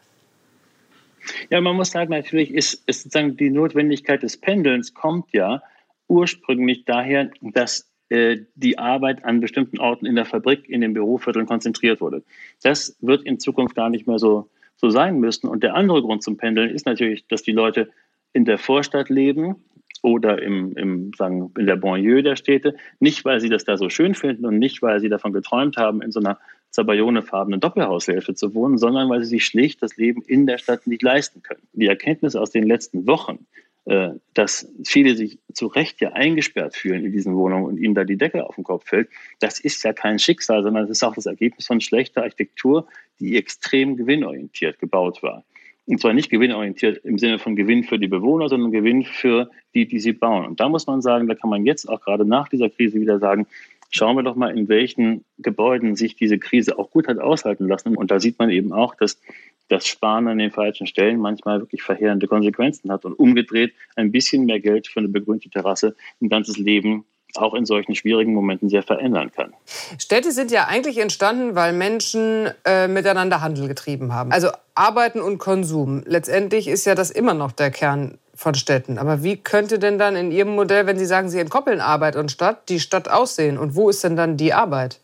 Ja, 1.50 1.60
man 1.62 1.76
muss 1.76 1.92
sagen, 1.92 2.12
natürlich 2.12 2.54
ist, 2.54 2.84
ist 2.86 3.04
sozusagen 3.04 3.36
die 3.36 3.50
Notwendigkeit 3.50 4.24
des 4.24 4.38
Pendelns 4.38 4.94
kommt 4.94 5.34
ja 5.34 5.62
ursprünglich 6.08 6.86
daher, 6.86 7.30
dass 7.42 7.90
die 8.10 8.78
Arbeit 8.78 9.26
an 9.26 9.42
bestimmten 9.42 9.80
Orten 9.80 10.06
in 10.06 10.16
der 10.16 10.26
Fabrik, 10.26 10.70
in 10.70 10.82
den 10.82 10.94
Bürovierteln 10.94 11.46
konzentriert 11.46 12.00
wurde. 12.00 12.24
Das 12.64 12.96
wird 13.02 13.24
in 13.24 13.40
Zukunft 13.40 13.76
gar 13.76 13.90
nicht 13.90 14.08
mehr 14.08 14.18
so, 14.18 14.50
so 14.78 14.90
sein 14.90 15.20
müssen. 15.20 15.48
Und 15.48 15.64
der 15.64 15.76
andere 15.76 16.02
Grund 16.02 16.24
zum 16.24 16.38
Pendeln 16.38 16.70
ist 16.70 16.86
natürlich, 16.86 17.28
dass 17.28 17.44
die 17.44 17.52
Leute 17.52 17.90
in 18.34 18.46
der 18.46 18.58
Vorstadt 18.58 19.10
leben 19.10 19.56
oder 20.04 20.42
im, 20.42 20.74
im, 20.78 21.12
sagen, 21.18 21.52
in 21.58 21.66
der 21.66 21.76
Banlieue 21.76 22.24
der 22.24 22.36
Städte, 22.36 22.76
nicht 23.00 23.26
weil 23.26 23.42
sie 23.42 23.50
das 23.50 23.66
da 23.66 23.78
so 23.78 23.90
schön 23.90 24.14
finden 24.14 24.46
und 24.46 24.58
nicht 24.58 24.82
weil 24.82 25.00
sie 25.00 25.10
davon 25.10 25.34
geträumt 25.34 25.78
haben, 25.78 26.02
in 26.02 26.12
so 26.12 26.20
einer 26.20 26.38
zabayonefarbenen 26.70 27.60
Doppelhaushälfte 27.60 28.36
zu 28.36 28.54
wohnen, 28.54 28.78
sondern 28.78 29.10
weil 29.10 29.24
sie 29.24 29.30
sich 29.30 29.46
schlicht 29.46 29.82
das 29.82 29.98
Leben 29.98 30.22
in 30.22 30.46
der 30.46 30.60
Stadt 30.60 30.86
nicht 30.86 31.02
leisten 31.02 31.42
können. 31.42 31.64
Die 31.74 31.88
Erkenntnis 31.88 32.36
aus 32.36 32.52
den 32.52 32.64
letzten 32.64 33.08
Wochen, 33.08 33.40
äh, 33.40 33.77
dass 34.34 34.70
viele 34.84 35.16
sich 35.16 35.40
zu 35.54 35.68
Recht 35.68 36.02
ja 36.02 36.12
eingesperrt 36.12 36.76
fühlen 36.76 37.06
in 37.06 37.14
diesen 37.14 37.36
Wohnungen 37.36 37.66
und 37.66 37.78
ihnen 37.78 37.96
da 37.96 38.04
die 38.04 38.18
Decke 38.18 38.46
auf 38.46 38.56
den 38.56 38.66
Kopf 38.66 38.88
fällt, 38.88 39.08
das 39.40 39.60
ist 39.60 39.82
ja 39.84 39.94
kein 39.94 40.20
Schicksal, 40.20 40.62
sondern 40.62 40.84
es 40.84 40.90
ist 40.90 41.04
auch 41.04 41.16
das 41.16 41.26
Ergebnis 41.26 41.68
von 41.68 41.80
schlechter 41.80 42.24
Architektur, 42.24 42.86
die 43.20 43.38
extrem 43.38 43.96
gewinnorientiert 43.96 44.80
gebaut 44.80 45.24
war. 45.24 45.46
Und 45.86 46.02
zwar 46.02 46.14
nicht 46.14 46.30
gewinnorientiert 46.30 46.98
im 47.06 47.18
Sinne 47.18 47.40
von 47.40 47.56
Gewinn 47.56 47.86
für 47.86 47.98
die 47.98 48.10
Bewohner, 48.10 48.50
sondern 48.50 48.72
Gewinn 48.72 49.06
für 49.06 49.50
die, 49.74 49.88
die 49.88 50.02
sie 50.02 50.12
bauen. 50.12 50.46
Und 50.46 50.60
da 50.60 50.68
muss 50.68 50.86
man 50.86 51.02
sagen, 51.02 51.28
da 51.28 51.36
kann 51.36 51.50
man 51.50 51.66
jetzt 51.66 51.88
auch 51.88 52.02
gerade 52.02 52.26
nach 52.26 52.50
dieser 52.50 52.70
Krise 52.70 53.00
wieder 53.00 53.20
sagen, 53.20 53.48
schauen 53.90 54.16
wir 54.16 54.24
doch 54.24 54.36
mal, 54.36 54.58
in 54.58 54.68
welchen 54.68 55.24
Gebäuden 55.38 55.96
sich 55.96 56.16
diese 56.16 56.38
Krise 56.38 56.78
auch 56.78 56.92
gut 56.92 57.08
hat 57.08 57.20
aushalten 57.20 57.68
lassen. 57.68 57.96
Und 57.96 58.12
da 58.12 58.20
sieht 58.20 58.40
man 58.40 58.50
eben 58.50 58.74
auch, 58.74 58.96
dass 58.96 59.20
das 59.70 59.86
Sparen 59.86 60.28
an 60.28 60.38
den 60.38 60.52
falschen 60.52 60.88
Stellen 60.88 61.20
manchmal 61.20 61.60
wirklich 61.60 61.84
verheerende 61.84 62.28
Konsequenzen 62.28 62.92
hat 62.92 63.06
und 63.06 63.14
umgedreht 63.14 63.74
ein 63.96 64.12
bisschen 64.12 64.46
mehr 64.46 64.60
Geld 64.60 64.88
für 64.88 65.00
eine 65.00 65.10
begrünte 65.10 65.50
Terrasse 65.50 65.96
ein 66.22 66.30
ganzes 66.30 66.58
Leben 66.58 67.06
auch 67.36 67.54
in 67.54 67.66
solchen 67.66 67.94
schwierigen 67.94 68.34
Momenten 68.34 68.70
sehr 68.70 68.84
verändern 68.84 69.32
kann. 69.32 69.54
Städte 70.00 70.32
sind 70.32 70.50
ja 70.50 70.66
eigentlich 70.68 70.98
entstanden, 70.98 71.56
weil 71.56 71.74
Menschen 71.74 72.50
äh, 72.66 72.88
miteinander 72.88 73.42
Handel 73.42 73.68
getrieben 73.68 74.14
haben. 74.14 74.32
Also 74.32 74.50
Arbeiten 74.76 75.20
und 75.20 75.38
Konsum. 75.38 76.04
Letztendlich 76.06 76.68
ist 76.68 76.86
ja 76.86 76.96
das 76.96 77.12
immer 77.12 77.34
noch 77.34 77.52
der 77.52 77.70
Kern 77.70 78.18
von 78.38 78.56
Städten. 78.56 78.98
Aber 78.98 79.24
wie 79.24 79.38
könnte 79.38 79.80
denn 79.80 79.98
dann 79.98 80.16
in 80.16 80.32
Ihrem 80.32 80.56
Modell, 80.56 80.86
wenn 80.86 81.00
Sie 81.00 81.06
sagen, 81.06 81.30
Sie 81.30 81.40
entkoppeln 81.40 81.82
Arbeit 81.82 82.16
und 82.16 82.32
Stadt, 82.32 82.70
die 82.70 82.80
Stadt 82.80 83.10
aussehen? 83.10 83.58
Und 83.58 83.76
wo 83.76 83.90
ist 83.90 84.04
denn 84.04 84.16
dann 84.16 84.38
die 84.38 84.54
Arbeit? 84.54 85.00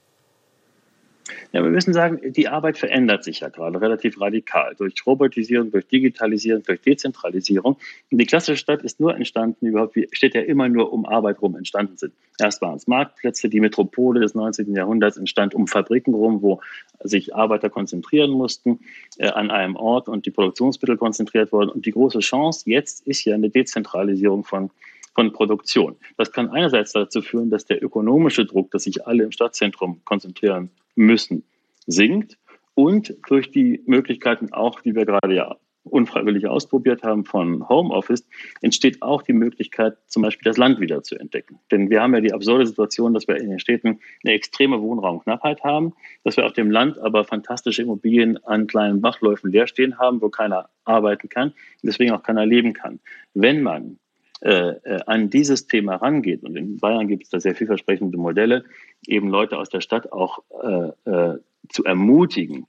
Ja, 1.52 1.64
wir 1.64 1.70
müssen 1.70 1.94
sagen, 1.94 2.20
die 2.34 2.48
Arbeit 2.48 2.78
verändert 2.78 3.24
sich 3.24 3.42
ja 3.42 3.50
gerade 3.50 3.80
relativ 3.80 4.20
radikal 4.20 4.74
durch 4.78 4.96
Robotisierung, 5.06 5.72
durch 5.72 5.88
Digitalisierung, 5.88 6.64
durch 6.64 6.82
Dezentralisierung. 6.82 7.78
Und 8.12 8.18
die 8.18 8.26
klassische 8.26 8.58
Stadt 8.58 8.82
ist 8.84 9.00
nur 9.00 9.16
entstanden, 9.16 9.68
überhaupt 9.68 9.98
steht 10.12 10.36
ja 10.36 10.42
immer 10.42 10.70
nur 10.70 10.92
um 10.92 11.06
Arbeit 11.06 11.42
rum 11.42 11.56
entstanden 11.56 11.98
sind. 11.98 12.14
Erst 12.40 12.62
waren 12.62 12.76
es 12.76 12.88
Marktplätze, 12.88 13.50
die 13.50 13.60
Metropole 13.60 14.20
des 14.20 14.34
19. 14.34 14.74
Jahrhunderts 14.76 15.18
entstand 15.18 15.54
um 15.54 15.68
Fabriken 15.68 16.14
rum, 16.14 16.42
wo 16.42 16.62
sich 17.04 17.36
Arbeiter 17.36 17.70
konzentrieren 17.70 18.32
mussten 18.32 18.80
äh, 19.18 19.28
an 19.28 19.52
einem 19.52 19.76
Ort 19.76 20.10
und 20.10 20.26
die 20.26 20.32
Produktionsmittel 20.32 20.98
konzentriert 20.98 21.52
wurden. 21.52 21.70
Und 21.70 21.86
die 21.86 21.92
große 21.92 22.20
Chance 22.20 22.70
jetzt 22.70 23.06
ist 23.06 23.24
ja 23.26 23.36
eine 23.36 23.50
Dezentralisierung 23.50 24.44
von 24.44 24.72
von 25.16 25.32
Produktion. 25.32 25.96
Das 26.18 26.32
kann 26.32 26.50
einerseits 26.50 26.94
dazu 26.94 27.22
führen, 27.22 27.50
dass 27.50 27.66
der 27.66 27.84
ökonomische 27.84 28.46
Druck, 28.46 28.72
dass 28.72 28.84
sich 28.84 29.06
alle 29.06 29.24
im 29.24 29.32
Stadtzentrum 29.32 30.02
konzentrieren 30.06 30.72
müssen, 30.96 31.44
sinkt 31.86 32.38
und 32.76 33.16
durch 33.28 33.52
die 33.52 33.82
Möglichkeiten 33.86 34.54
auch, 34.54 34.82
die 34.82 34.96
wir 34.96 35.06
gerade 35.06 35.36
ja 35.36 35.58
unfreiwillig 35.84 36.48
ausprobiert 36.48 37.04
haben 37.04 37.26
von 37.26 37.68
Homeoffice, 37.68 38.28
entsteht 38.62 39.02
auch 39.02 39.22
die 39.22 39.34
Möglichkeit, 39.34 39.98
zum 40.08 40.24
Beispiel 40.24 40.46
das 40.46 40.58
Land 40.58 40.80
wieder 40.80 41.04
zu 41.04 41.16
entdecken. 41.16 41.60
Denn 41.72 41.90
wir 41.90 42.02
haben 42.02 42.14
ja 42.14 42.22
die 42.22 42.34
absurde 42.34 42.66
Situation, 42.66 43.14
dass 43.14 43.28
wir 43.28 43.38
in 43.38 43.50
den 43.50 43.60
Städten 43.60 44.00
eine 44.24 44.34
extreme 44.34 44.82
Wohnraumknappheit 44.82 45.64
haben, 45.64 45.94
dass 46.24 46.38
wir 46.38 46.46
auf 46.46 46.54
dem 46.54 46.72
Land 46.72 46.98
aber 47.00 47.26
fantastische 47.26 47.82
Immobilien 47.82 48.44
an 48.46 48.68
kleinen 48.68 49.02
Bachläufen 49.02 49.52
leer 49.52 49.68
stehen 49.68 50.00
haben, 50.00 50.22
wo 50.22 50.30
keiner 50.30 50.70
arbeiten 50.86 51.30
kann, 51.30 51.54
deswegen 51.82 52.12
auch 52.12 52.24
keiner 52.24 52.46
leben 52.46 52.74
kann. 52.74 53.00
Wenn 53.34 53.62
man 53.62 54.00
äh, 54.44 54.72
äh, 54.84 55.00
an 55.06 55.30
dieses 55.30 55.68
Thema 55.68 55.96
rangeht, 55.96 56.44
und 56.44 56.58
in 56.58 56.78
Bayern 56.78 57.08
gibt 57.08 57.24
es 57.24 57.30
da 57.30 57.40
sehr 57.40 57.56
vielversprechende 57.56 58.18
Modelle, 58.18 58.66
eben 59.08 59.30
Leute 59.30 59.58
aus 59.58 59.70
der 59.70 59.80
Stadt 59.80 60.12
auch 60.12 60.44
äh, 60.62 61.10
äh, 61.10 61.40
zu 61.70 61.86
ermutigen, 61.86 62.68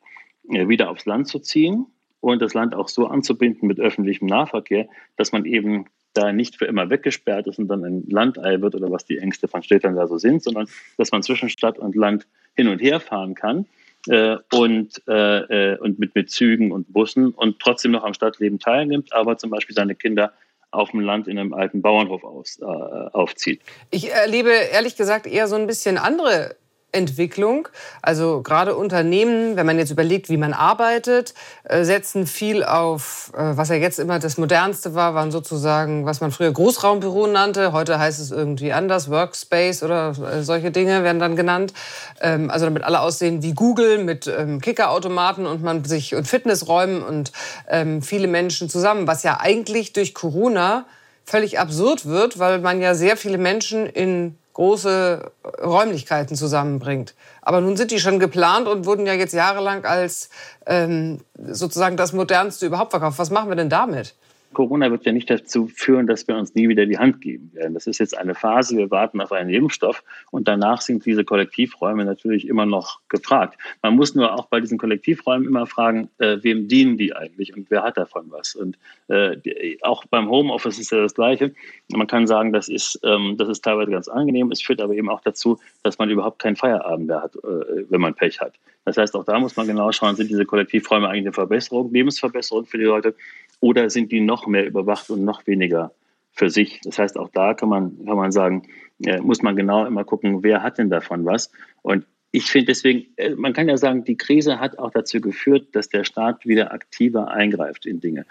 äh, 0.50 0.68
wieder 0.68 0.88
aufs 0.88 1.04
Land 1.04 1.26
zu 1.26 1.40
ziehen 1.40 1.86
und 2.20 2.40
das 2.40 2.54
Land 2.54 2.76
auch 2.76 2.88
so 2.88 3.08
anzubinden 3.08 3.66
mit 3.66 3.80
öffentlichem 3.80 4.28
Nahverkehr, 4.28 4.86
dass 5.16 5.32
man 5.32 5.46
eben 5.46 5.86
da 6.12 6.32
nicht 6.32 6.58
für 6.58 6.66
immer 6.66 6.90
weggesperrt 6.90 7.48
ist 7.48 7.58
und 7.58 7.66
dann 7.66 7.84
ein 7.84 8.04
Landei 8.08 8.60
wird 8.60 8.76
oder 8.76 8.92
was 8.92 9.04
die 9.04 9.18
Ängste 9.18 9.48
von 9.48 9.64
Städtern 9.64 9.96
da 9.96 10.06
so 10.06 10.16
sind, 10.16 10.44
sondern 10.44 10.68
dass 10.96 11.10
man 11.10 11.24
zwischen 11.24 11.48
Stadt 11.48 11.80
und 11.80 11.96
Land 11.96 12.28
hin 12.54 12.68
und 12.68 12.80
her 12.80 13.00
fahren 13.00 13.34
kann 13.34 13.66
äh, 14.06 14.36
und, 14.52 15.02
äh, 15.08 15.76
und 15.78 15.98
mit, 15.98 16.14
mit 16.14 16.30
Zügen 16.30 16.70
und 16.70 16.92
Bussen 16.92 17.32
und 17.32 17.58
trotzdem 17.58 17.90
noch 17.90 18.04
am 18.04 18.14
Stadtleben 18.14 18.60
teilnimmt, 18.60 19.12
aber 19.12 19.38
zum 19.38 19.50
Beispiel 19.50 19.74
seine 19.74 19.96
Kinder 19.96 20.32
auf 20.74 20.90
dem 20.90 21.00
Land 21.00 21.28
in 21.28 21.38
einem 21.38 21.54
alten 21.54 21.82
Bauernhof 21.82 22.24
aus, 22.24 22.58
äh, 22.60 22.64
aufzieht. 22.64 23.62
Ich 23.90 24.10
erlebe 24.12 24.50
ehrlich 24.50 24.96
gesagt 24.96 25.26
eher 25.26 25.48
so 25.48 25.56
ein 25.56 25.66
bisschen 25.66 25.98
andere 25.98 26.56
Entwicklung. 26.94 27.68
Also 28.02 28.42
gerade 28.42 28.76
Unternehmen, 28.76 29.56
wenn 29.56 29.66
man 29.66 29.78
jetzt 29.78 29.90
überlegt, 29.90 30.28
wie 30.28 30.36
man 30.36 30.52
arbeitet, 30.52 31.34
äh, 31.64 31.84
setzen 31.84 32.26
viel 32.26 32.64
auf, 32.64 33.32
äh, 33.34 33.56
was 33.56 33.68
ja 33.68 33.76
jetzt 33.76 33.98
immer 33.98 34.18
das 34.18 34.38
Modernste 34.38 34.94
war, 34.94 35.14
waren 35.14 35.30
sozusagen, 35.30 36.06
was 36.06 36.20
man 36.20 36.30
früher 36.30 36.52
Großraumbüro 36.52 37.26
nannte. 37.26 37.72
Heute 37.72 37.98
heißt 37.98 38.20
es 38.20 38.30
irgendwie 38.30 38.72
anders, 38.72 39.10
Workspace 39.10 39.82
oder 39.82 40.10
äh, 40.10 40.42
solche 40.42 40.70
Dinge 40.70 41.02
werden 41.02 41.18
dann 41.18 41.36
genannt. 41.36 41.72
Ähm, 42.20 42.50
also 42.50 42.66
damit 42.66 42.84
alle 42.84 43.00
aussehen 43.00 43.42
wie 43.42 43.54
Google 43.54 44.02
mit 44.04 44.26
ähm, 44.26 44.60
Kickerautomaten 44.60 45.46
und 45.46 45.62
man 45.62 45.84
sich 45.84 46.14
und 46.14 46.26
Fitnessräumen 46.26 47.02
und 47.02 47.32
ähm, 47.68 48.02
viele 48.02 48.28
Menschen 48.28 48.68
zusammen, 48.68 49.06
was 49.06 49.22
ja 49.22 49.40
eigentlich 49.40 49.92
durch 49.92 50.14
Corona 50.14 50.86
völlig 51.24 51.58
absurd 51.58 52.06
wird, 52.06 52.38
weil 52.38 52.60
man 52.60 52.80
ja 52.80 52.94
sehr 52.94 53.16
viele 53.16 53.38
Menschen 53.38 53.86
in 53.86 54.36
große 54.54 55.30
Räumlichkeiten 55.62 56.36
zusammenbringt. 56.36 57.14
Aber 57.42 57.60
nun 57.60 57.76
sind 57.76 57.90
die 57.90 58.00
schon 58.00 58.18
geplant 58.18 58.66
und 58.66 58.86
wurden 58.86 59.06
ja 59.06 59.12
jetzt 59.12 59.34
jahrelang 59.34 59.84
als 59.84 60.30
ähm, 60.66 61.20
sozusagen 61.36 61.96
das 61.96 62.12
Modernste 62.12 62.66
überhaupt 62.66 62.92
verkauft. 62.92 63.18
Was 63.18 63.30
machen 63.30 63.50
wir 63.50 63.56
denn 63.56 63.68
damit? 63.68 64.14
Corona 64.54 64.90
wird 64.90 65.04
ja 65.04 65.12
nicht 65.12 65.28
dazu 65.28 65.66
führen, 65.66 66.06
dass 66.06 66.26
wir 66.26 66.36
uns 66.36 66.54
nie 66.54 66.68
wieder 66.68 66.86
die 66.86 66.98
Hand 66.98 67.20
geben 67.20 67.50
werden. 67.52 67.74
Das 67.74 67.86
ist 67.86 67.98
jetzt 67.98 68.16
eine 68.16 68.34
Phase, 68.34 68.76
wir 68.76 68.90
warten 68.90 69.20
auf 69.20 69.32
einen 69.32 69.50
Impfstoff 69.50 70.02
und 70.30 70.48
danach 70.48 70.80
sind 70.80 71.04
diese 71.04 71.24
Kollektivräume 71.24 72.04
natürlich 72.04 72.48
immer 72.48 72.64
noch 72.64 73.00
gefragt. 73.08 73.58
Man 73.82 73.96
muss 73.96 74.14
nur 74.14 74.32
auch 74.32 74.46
bei 74.46 74.60
diesen 74.60 74.78
Kollektivräumen 74.78 75.46
immer 75.46 75.66
fragen, 75.66 76.08
äh, 76.18 76.38
wem 76.40 76.68
dienen 76.68 76.96
die 76.96 77.14
eigentlich 77.14 77.54
und 77.54 77.70
wer 77.70 77.82
hat 77.82 77.98
davon 77.98 78.26
was? 78.30 78.54
Und 78.54 78.78
äh, 79.08 79.36
die, 79.36 79.78
auch 79.82 80.06
beim 80.06 80.30
Homeoffice 80.30 80.78
ist 80.78 80.90
ja 80.90 81.02
das 81.02 81.14
Gleiche. 81.14 81.54
Man 81.92 82.06
kann 82.06 82.26
sagen, 82.26 82.52
das 82.52 82.68
ist, 82.68 82.98
ähm, 83.04 83.36
das 83.36 83.48
ist 83.48 83.62
teilweise 83.62 83.90
ganz 83.90 84.08
angenehm, 84.08 84.50
es 84.50 84.62
führt 84.62 84.80
aber 84.80 84.94
eben 84.94 85.10
auch 85.10 85.20
dazu, 85.20 85.58
dass 85.82 85.98
man 85.98 86.08
überhaupt 86.08 86.38
keinen 86.38 86.56
Feierabend 86.56 87.08
mehr 87.08 87.22
hat, 87.22 87.36
äh, 87.36 87.84
wenn 87.90 88.00
man 88.00 88.14
Pech 88.14 88.40
hat. 88.40 88.54
Das 88.84 88.98
heißt, 88.98 89.14
auch 89.16 89.24
da 89.24 89.38
muss 89.38 89.56
man 89.56 89.66
genau 89.66 89.90
schauen, 89.92 90.14
sind 90.14 90.30
diese 90.30 90.44
Kollektivräume 90.44 91.08
eigentlich 91.08 91.24
eine 91.24 91.32
Verbesserung, 91.32 91.92
Lebensverbesserung 91.92 92.66
für 92.66 92.78
die 92.78 92.84
Leute 92.84 93.14
oder 93.60 93.88
sind 93.88 94.12
die 94.12 94.20
noch 94.20 94.43
mehr 94.46 94.66
überwacht 94.66 95.10
und 95.10 95.24
noch 95.24 95.46
weniger 95.46 95.92
für 96.32 96.50
sich? 96.50 96.80
Das 96.84 96.98
heißt, 96.98 97.18
auch 97.18 97.30
da 97.32 97.54
kann 97.54 97.68
man, 97.68 98.04
kann 98.04 98.16
man 98.16 98.32
sagen, 98.32 98.68
äh, 99.04 99.20
muss 99.20 99.42
man 99.42 99.56
genau 99.56 99.84
immer 99.86 100.04
gucken, 100.04 100.42
wer 100.42 100.62
hat 100.62 100.78
denn 100.78 100.90
davon 100.90 101.24
was? 101.24 101.50
Und 101.82 102.06
ich 102.30 102.50
finde 102.50 102.66
deswegen, 102.66 103.06
äh, 103.16 103.30
man 103.30 103.52
kann 103.52 103.68
ja 103.68 103.76
sagen, 103.76 104.04
die 104.04 104.16
Krise 104.16 104.58
hat 104.58 104.78
auch 104.78 104.90
dazu 104.90 105.20
geführt, 105.20 105.68
dass 105.72 105.88
der 105.88 106.04
Staat 106.04 106.46
wieder 106.46 106.72
aktiver 106.72 107.28
eingreift 107.28 107.86
in 107.86 108.00
Dinge. 108.00 108.26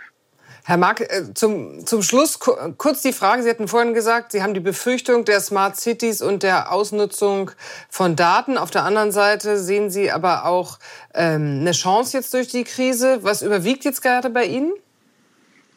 Herr 0.66 0.78
Mark, 0.78 1.02
äh, 1.02 1.34
zum, 1.34 1.86
zum 1.86 2.02
Schluss 2.02 2.40
kurz 2.40 3.02
die 3.02 3.12
Frage. 3.12 3.44
Sie 3.44 3.50
hatten 3.50 3.68
vorhin 3.68 3.94
gesagt, 3.94 4.32
Sie 4.32 4.42
haben 4.42 4.54
die 4.54 4.62
Befürchtung 4.62 5.26
der 5.26 5.42
Smart 5.42 5.76
Cities 5.76 6.22
und 6.22 6.44
der 6.44 6.72
Ausnutzung 6.72 7.52
von 7.90 8.16
Daten. 8.16 8.58
Auf 8.58 8.72
der 8.72 8.86
anderen 8.86 9.12
Seite 9.12 9.58
sehen 9.58 9.90
Sie 9.90 10.10
aber 10.10 10.46
auch 10.46 10.80
ähm, 11.14 11.60
eine 11.62 11.72
Chance 11.72 12.18
jetzt 12.18 12.34
durch 12.34 12.48
die 12.48 12.64
Krise. 12.64 13.20
Was 13.24 13.42
überwiegt 13.42 13.84
jetzt 13.84 14.02
gerade 14.02 14.30
bei 14.30 14.46
Ihnen? 14.46 14.74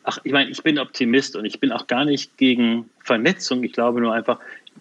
Ach, 0.09 0.19
ich 0.23 0.31
meine, 0.31 0.51
ich 0.51 0.62
bin 0.62 0.79
Optimist 0.79 1.35
und 1.35 1.45
ich 1.45 1.59
bin 1.59 1.73
auch 1.73 1.88
gar 1.88 2.05
nicht 2.05 2.37
gegen 2.38 2.88
Vernetzung. 3.03 3.64
Ich 3.64 3.73
glaube 3.73 4.01
nur 4.01 4.14
einfach, 4.14 4.38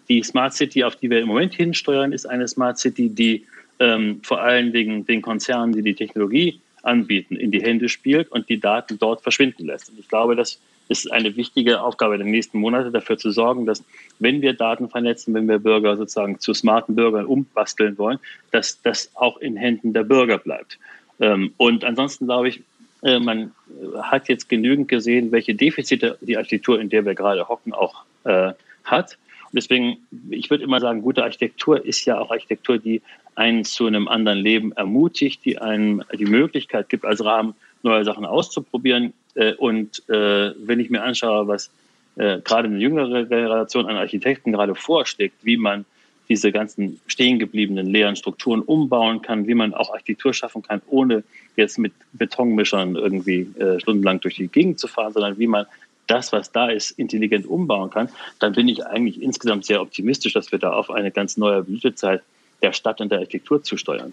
die 0.08 0.22
Smart 0.22 0.54
City, 0.54 0.84
auf 0.84 0.94
die 0.94 1.10
wir 1.10 1.18
im 1.18 1.26
Moment 1.26 1.52
hinsteuern, 1.52 2.12
ist 2.12 2.26
eine 2.26 2.46
Smart 2.46 2.78
City, 2.78 3.08
die 3.08 3.44
ähm, 3.80 4.20
vor 4.22 4.40
allen 4.40 4.72
Dingen 4.72 5.04
den 5.04 5.22
Konzernen, 5.22 5.72
die 5.72 5.82
die 5.82 5.94
Technologie 5.94 6.60
anbieten, 6.84 7.34
in 7.34 7.50
die 7.50 7.60
Hände 7.60 7.88
spielt 7.88 8.30
und 8.30 8.48
die 8.48 8.60
Daten 8.60 9.00
dort 9.00 9.20
verschwinden 9.20 9.66
lässt. 9.66 9.90
Und 9.90 9.98
ich 9.98 10.08
glaube, 10.08 10.36
das 10.36 10.60
ist 10.88 11.10
eine 11.10 11.34
wichtige 11.34 11.80
Aufgabe 11.80 12.18
der 12.18 12.26
nächsten 12.26 12.60
Monate, 12.60 12.92
dafür 12.92 13.18
zu 13.18 13.32
sorgen, 13.32 13.66
dass, 13.66 13.82
wenn 14.20 14.40
wir 14.42 14.52
Daten 14.52 14.88
vernetzen, 14.88 15.34
wenn 15.34 15.48
wir 15.48 15.58
Bürger 15.58 15.96
sozusagen 15.96 16.38
zu 16.38 16.54
smarten 16.54 16.94
Bürgern 16.94 17.26
umbasteln 17.26 17.98
wollen, 17.98 18.20
dass 18.52 18.80
das 18.82 19.10
auch 19.16 19.38
in 19.38 19.56
Händen 19.56 19.92
der 19.92 20.04
Bürger 20.04 20.38
bleibt. 20.38 20.78
Ähm, 21.18 21.52
und 21.56 21.84
ansonsten 21.84 22.26
glaube 22.26 22.50
ich, 22.50 22.62
man 23.02 23.52
hat 24.00 24.28
jetzt 24.28 24.48
genügend 24.48 24.88
gesehen, 24.88 25.30
welche 25.30 25.54
Defizite 25.54 26.18
die 26.20 26.36
Architektur, 26.36 26.80
in 26.80 26.88
der 26.88 27.04
wir 27.04 27.14
gerade 27.14 27.48
hocken, 27.48 27.72
auch 27.72 28.04
äh, 28.24 28.52
hat. 28.84 29.18
Und 29.44 29.54
deswegen, 29.54 29.98
ich 30.30 30.50
würde 30.50 30.64
immer 30.64 30.80
sagen, 30.80 31.02
gute 31.02 31.22
Architektur 31.22 31.84
ist 31.84 32.04
ja 32.04 32.18
auch 32.18 32.30
Architektur, 32.30 32.78
die 32.78 33.02
einen 33.36 33.64
zu 33.64 33.86
einem 33.86 34.08
anderen 34.08 34.38
Leben 34.38 34.72
ermutigt, 34.72 35.44
die 35.44 35.58
einem 35.58 36.02
die 36.18 36.24
Möglichkeit 36.24 36.88
gibt, 36.88 37.04
als 37.04 37.24
Rahmen 37.24 37.54
neue 37.82 38.04
Sachen 38.04 38.24
auszuprobieren. 38.24 39.12
Äh, 39.34 39.54
und 39.54 40.02
äh, 40.08 40.52
wenn 40.58 40.80
ich 40.80 40.90
mir 40.90 41.02
anschaue, 41.02 41.46
was 41.46 41.70
äh, 42.16 42.40
gerade 42.40 42.68
eine 42.68 42.78
jüngere 42.78 43.24
Generation 43.26 43.86
an 43.86 43.96
Architekten 43.96 44.52
gerade 44.52 44.74
vorschlägt, 44.74 45.36
wie 45.42 45.56
man 45.56 45.84
diese 46.28 46.52
ganzen 46.52 47.00
stehen 47.06 47.38
gebliebenen 47.38 47.86
leeren 47.86 48.16
Strukturen 48.16 48.62
umbauen 48.62 49.22
kann, 49.22 49.46
wie 49.46 49.54
man 49.54 49.74
auch 49.74 49.92
Architektur 49.92 50.34
schaffen 50.34 50.62
kann, 50.62 50.82
ohne 50.88 51.24
jetzt 51.56 51.78
mit 51.78 51.92
Betonmischern 52.12 52.96
irgendwie 52.96 53.48
äh, 53.58 53.80
stundenlang 53.80 54.20
durch 54.20 54.36
die 54.36 54.48
Gegend 54.48 54.78
zu 54.78 54.88
fahren, 54.88 55.12
sondern 55.12 55.38
wie 55.38 55.46
man 55.46 55.66
das, 56.06 56.32
was 56.32 56.52
da 56.52 56.68
ist, 56.68 56.92
intelligent 56.92 57.46
umbauen 57.46 57.90
kann, 57.90 58.08
dann 58.38 58.52
bin 58.52 58.68
ich 58.68 58.86
eigentlich 58.86 59.20
insgesamt 59.20 59.64
sehr 59.64 59.80
optimistisch, 59.80 60.32
dass 60.32 60.52
wir 60.52 60.58
da 60.58 60.72
auf 60.72 60.90
eine 60.90 61.10
ganz 61.10 61.36
neue 61.36 61.62
Blütezeit 61.62 62.22
der 62.62 62.72
Stadt 62.72 63.00
und 63.00 63.10
der 63.10 63.18
Architektur 63.18 63.62
zusteuern. 63.62 64.12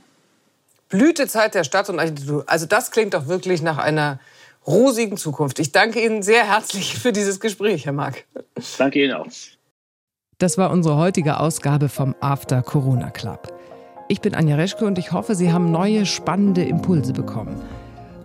Blütezeit 0.90 1.56
der 1.56 1.64
Stadt 1.64 1.90
und 1.90 2.00
Architektur. 2.00 2.44
Also 2.48 2.66
das 2.66 2.92
klingt 2.92 3.14
doch 3.14 3.28
wirklich 3.28 3.62
nach 3.62 3.78
einer 3.78 4.20
rosigen 4.66 5.18
Zukunft. 5.18 5.60
Ich 5.60 5.72
danke 5.72 6.04
Ihnen 6.04 6.24
sehr 6.24 6.48
herzlich 6.48 6.96
für 6.96 7.12
dieses 7.12 7.40
Gespräch, 7.40 7.86
Herr 7.86 7.94
Mark. 7.94 8.26
Danke 8.78 9.04
Ihnen 9.04 9.14
auch. 9.14 9.28
Das 10.44 10.58
war 10.58 10.72
unsere 10.72 10.98
heutige 10.98 11.40
Ausgabe 11.40 11.88
vom 11.88 12.16
After 12.20 12.62
Corona 12.62 13.12
Club. 13.12 13.54
Ich 14.10 14.20
bin 14.20 14.36
Anja 14.36 14.58
Reschke 14.58 14.84
und 14.84 14.98
ich 14.98 15.14
hoffe, 15.14 15.36
Sie 15.36 15.54
haben 15.54 15.72
neue 15.72 16.06
spannende 16.06 16.64
Impulse 16.66 17.14
bekommen. 17.14 17.56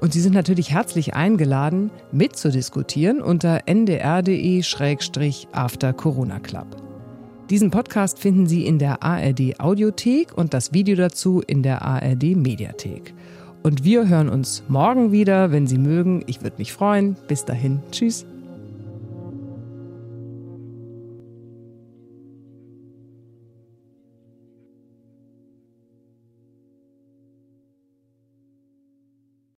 Und 0.00 0.14
Sie 0.14 0.20
sind 0.20 0.34
natürlich 0.34 0.72
herzlich 0.72 1.14
eingeladen, 1.14 1.92
mitzudiskutieren 2.10 3.22
unter 3.22 3.68
ndr.de-after 3.68 4.32
Corona 5.92 6.40
Club. 6.40 6.66
Diesen 7.50 7.70
Podcast 7.70 8.18
finden 8.18 8.48
Sie 8.48 8.66
in 8.66 8.80
der 8.80 9.04
ARD 9.04 9.60
Audiothek 9.60 10.36
und 10.36 10.54
das 10.54 10.72
Video 10.72 10.96
dazu 10.96 11.40
in 11.46 11.62
der 11.62 11.82
ARD 11.82 12.34
Mediathek. 12.34 13.14
Und 13.62 13.84
wir 13.84 14.08
hören 14.08 14.28
uns 14.28 14.64
morgen 14.66 15.12
wieder, 15.12 15.52
wenn 15.52 15.68
Sie 15.68 15.78
mögen. 15.78 16.24
Ich 16.26 16.42
würde 16.42 16.56
mich 16.58 16.72
freuen. 16.72 17.14
Bis 17.28 17.44
dahin. 17.44 17.78
Tschüss. 17.92 18.26